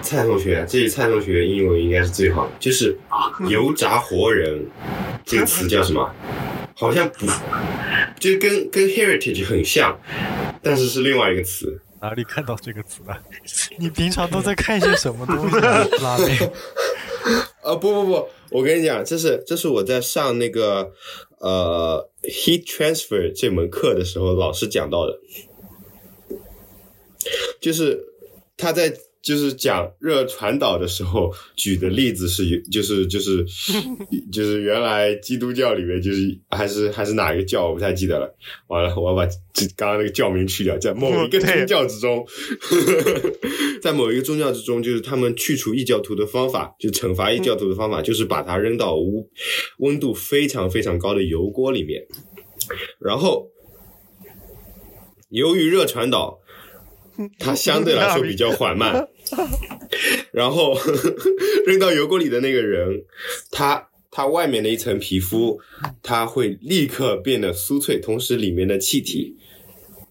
[0.01, 2.97] 蔡同学，这蔡同学英文应该是最好的，就是
[3.49, 4.65] “油炸活人
[5.25, 6.09] ”这个词叫什么？
[6.73, 7.27] 好像不，
[8.19, 9.99] 就跟跟 heritage 很像，
[10.63, 11.79] 但是是另外一个词。
[12.01, 13.21] 哪里看到这个词了？
[13.77, 15.55] 你平常都在看些什么东西？
[16.03, 16.51] 拉面？
[17.61, 20.91] 啊不不不，我跟你讲，这是这是我在上那个
[21.39, 25.19] 呃 heat transfer 这门课的时候老师讲到的，
[27.61, 28.03] 就是
[28.57, 28.93] 他在。
[29.21, 33.45] 就是讲热传导的时候举的例子是，就是就是
[34.33, 38.35] 就是原来基督教里面就是还是还是哪一个教我不太记得了。
[38.65, 42.25] 完了，我要把这刚刚那个教名去掉，在某一个宗教之中，
[43.79, 49.23] 在某一个宗教之中，就是他们去除异教徒的方法，就惩罚异教徒的方法，就是把它扔到温
[49.77, 52.07] 温度非常非常高的油锅里面，
[52.99, 53.51] 然后
[55.29, 56.40] 由于热传导。
[57.39, 59.07] 它相对来说比较缓慢，
[60.31, 60.77] 然后
[61.65, 63.03] 扔到油锅里的那个人，
[63.51, 65.59] 他他外面的一层皮肤，
[66.01, 69.35] 他会立刻变得酥脆，同时里面的气体，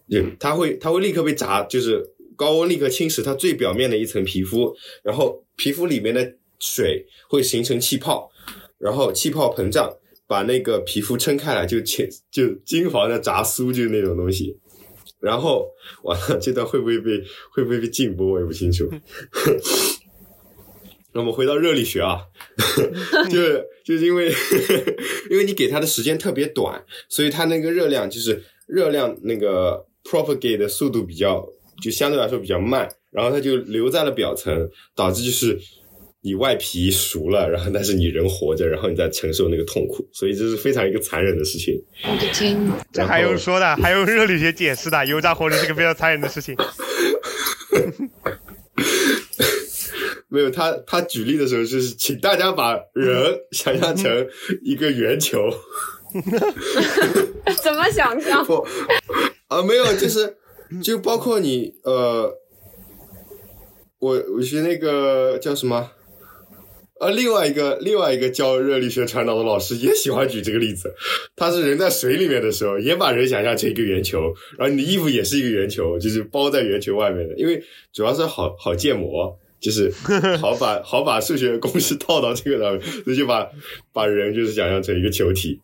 [0.09, 2.03] 就它会它会立刻被炸，就是
[2.37, 8.31] 高温立刻侵蚀它最表面的一层皮肤，然后皮肤里面的水会形成气泡，
[8.79, 9.93] 然后气泡膨胀，
[10.27, 14.59] 把那个皮肤撑开来，就切就金黄的炸酥，就是那种东西。
[15.21, 15.69] 然后
[16.03, 18.91] 完了，这段会不会被会不会被禁播，我也不清楚。
[21.13, 22.21] 那我们回到热力学啊，
[23.29, 24.33] 就是就是因为
[25.29, 31.45] 因为你给它的时间特别短，所以它那个热量就是热量那个 propagate 的速度比较
[31.83, 35.59] 就相对来说比较慢，然后它就留在了表层，导致就是
[36.23, 41.75] 你外皮熟了，然后但是你人活着，然后你在承受那个痛苦，所以这是非常一个残忍的事情。
[42.05, 43.77] 我的天呐，这还用说的？
[43.77, 45.07] 还用热力学解释的？
[45.07, 46.55] 油炸活人是个非常残忍的事情。
[50.29, 54.29] 没有他，他举例的时候就是请大家把人想象成
[54.63, 55.51] 一个圆球。
[57.63, 58.45] 怎么想象？
[58.47, 58.65] 不
[59.49, 60.37] 啊，没有，就是
[60.83, 62.33] 就包括你呃，
[63.99, 65.91] 我我学那个叫什么？
[67.01, 70.95] 呃，另外一个另外一个教热力学传导的老师也喜欢举这个例子。
[71.35, 79.91] 他是人在水里面的时候，也把人想象成一个圆球，然后你的衣服也是一个圆球，就是包在圆球外面的，因为主要是好好建模，就是
[80.39, 83.49] 好把好把数学公式套到这个上面，所以就把
[83.95, 85.59] 把人就是想象成一个球体，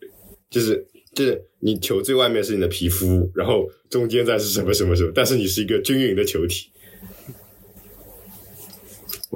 [0.48, 6.70] 就是就是你球最外面是你的皮肤，然后中间再是什么什么什么，但是你是一个均匀的球体。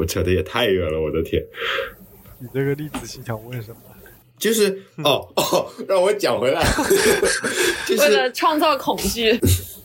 [0.01, 1.43] 我扯的也太远了，我的天！
[2.39, 3.77] 你这个例子是想问什么？
[4.39, 6.65] 就是哦哦，让我讲回来，
[7.87, 9.39] 就是为了创造恐惧。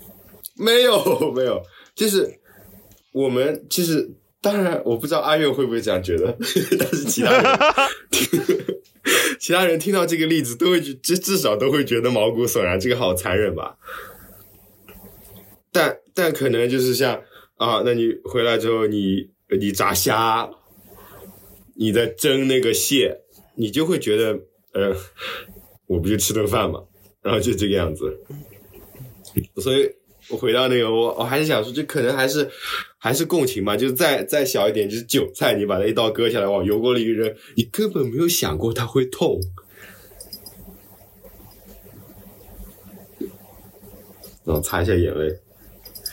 [0.55, 1.61] 没有没有，
[1.93, 2.39] 就是
[3.11, 4.09] 我们其实
[4.39, 6.37] 当然我不知道阿月会不会这样觉得，
[6.79, 7.59] 但是其他人
[9.37, 13.75] 其他人听到这个例子都会至至少都会觉得毛骨悚然，这个好残忍吧？
[15.73, 17.21] 但但可能就是像
[17.57, 19.34] 啊，那你回来之后你。
[19.49, 20.49] 你炸虾，
[21.75, 23.21] 你在蒸那个蟹，
[23.55, 24.39] 你就会觉得，
[24.73, 24.95] 呃，
[25.87, 26.83] 我不就吃顿饭嘛，
[27.21, 28.19] 然后就这个样子。
[29.57, 29.89] 所以
[30.29, 32.49] 我回到那个，我我还是想说，就可能还是
[32.97, 39.39] 还是共情嘛，就是再再小一点，就是韭菜，你把它一刀割下来往油锅里一扔，你根本没有想过它会痛。
[44.43, 45.39] 然后擦一下眼泪。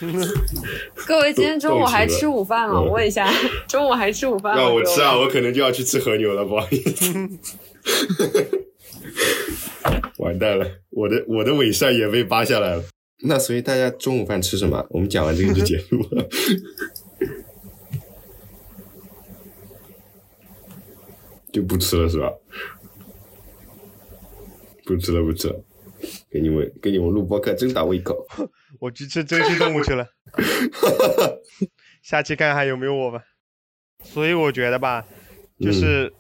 [1.07, 2.81] 各位，今天中午还吃午饭吗？
[2.81, 3.33] 我问一下，
[3.69, 4.61] 中午还吃午饭吗？
[4.61, 7.15] 让我吃啊，我可能就要去吃和牛了，不好意思。
[10.19, 12.85] 完蛋了，我的我的伪善也被扒下来了。
[13.25, 14.85] 那所以大家中午饭吃什么？
[14.91, 16.29] 我们讲完这个就结束了。
[21.53, 22.33] 就不吃了是吧？
[24.85, 25.63] 不吃了，不吃了。
[26.31, 28.27] 给你们给你们录播客真打胃口。
[28.81, 30.07] 我去吃珍稀动物去了，
[32.03, 33.23] 下期看看还有没有我吧。
[34.03, 35.05] 所以我觉得吧，
[35.61, 36.13] 就是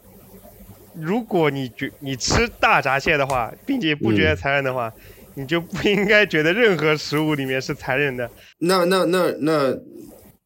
[0.94, 4.92] 如果你觉你吃大闸蟹的话，并且不觉得残忍的话，
[5.34, 8.30] 你就不应该觉得任何食物里面是残忍的。
[8.58, 9.76] 那那那那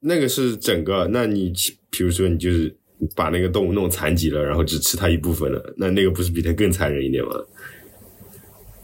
[0.00, 1.52] 那个是整个，那你
[1.90, 2.74] 比如说你就是
[3.14, 7.32] 把那个动物弄残疾了，然后只吃它一部分了，那那个不是比它更残忍一点吗？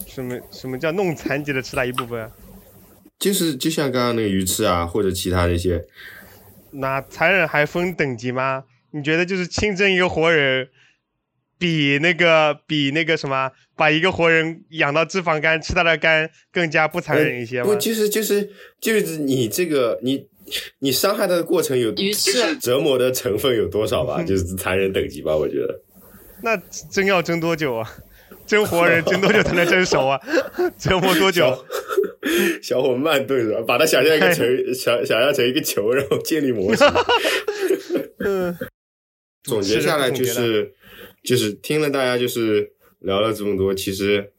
[0.06, 2.30] 什么什么叫弄残疾了吃它一部分？
[3.22, 5.84] 就是就像刚刚那个鱼翅啊，或者其他那些，
[6.72, 8.64] 那残忍还分等级吗？
[8.90, 10.68] 你觉得就是清蒸一个活人，
[11.56, 17.66] 比那个比那个什么，把一个活人养到脂肪肝吃他的肝更加不残忍一些吗？
[17.66, 18.50] 不，就是就是
[18.80, 20.26] 就是你这个你
[20.80, 24.20] 你伤害他的过程有鱼翅折磨的成分有多少吧？
[24.26, 25.80] 就是残忍等级吧，我觉得。
[26.42, 26.56] 那
[26.90, 27.88] 蒸要蒸多久啊？
[28.52, 30.20] 蒸活人蒸多久才能蒸熟啊？
[30.78, 31.64] 折磨多久？
[32.62, 33.62] 小火慢炖是吧？
[33.66, 36.86] 把它想象一个成想想象成一个球，然后建立模型。
[38.20, 38.54] 嗯
[39.42, 40.70] 总结下来就是
[41.24, 44.30] 就是听了大家就是聊了这么多，其实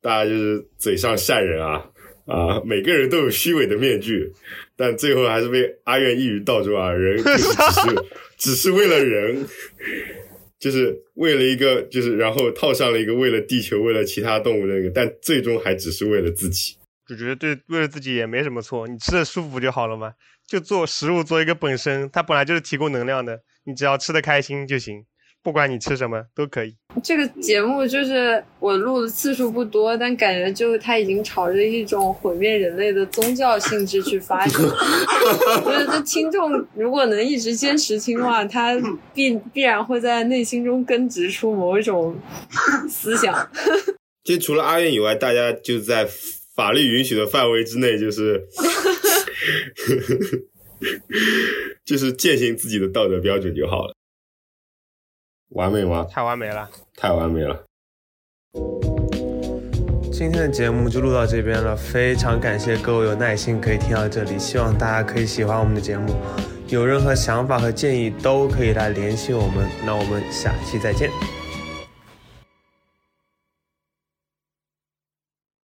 [0.00, 1.84] 大家就是嘴上善人啊
[2.24, 4.32] 啊，每个人都有虚伪的面具，
[4.76, 8.04] 但最后还是被阿愿一语道出啊，人就是只是
[8.38, 9.46] 只是为了人，
[10.58, 16.76] 就是为了一个就是然后套上了一个为了地球为了其他动物那个，但最终还只是为了自己。
[17.06, 20.12] 就觉得对，为了自己也没什么错，你吃的舒服就好了嘛。
[20.46, 25.04] 就做食物做一个本身，它本来就是提供能量的，你只要吃的开心就行，
[25.42, 26.76] 不管你吃什么都可以。
[27.02, 34.62] 这个节目就是我录的次数不多，但感觉就它已经朝着一种毁灭人类的宗教性质去发展。
[35.64, 38.76] 我觉得听众如果能一直坚持听的话，他
[39.14, 42.16] 必必然会在内心中根植出某一种
[42.88, 43.50] 思想。
[44.24, 46.08] 就除了阿愿以外，大家就在。
[46.58, 48.44] 法律允许的范围之内，就是
[51.86, 53.94] 就是践行自己的道德标准就好了。
[55.50, 56.06] 完美吗？
[56.10, 57.64] 太完美了，太完美了。
[60.12, 66.14] 今天的节目就录到这边了，非常感谢各位有耐心可以听到这里，希望大家可以喜欢我们的节目。
[66.66, 71.08] 有任何想法和建议都可以来联系我们，那我们下期再见。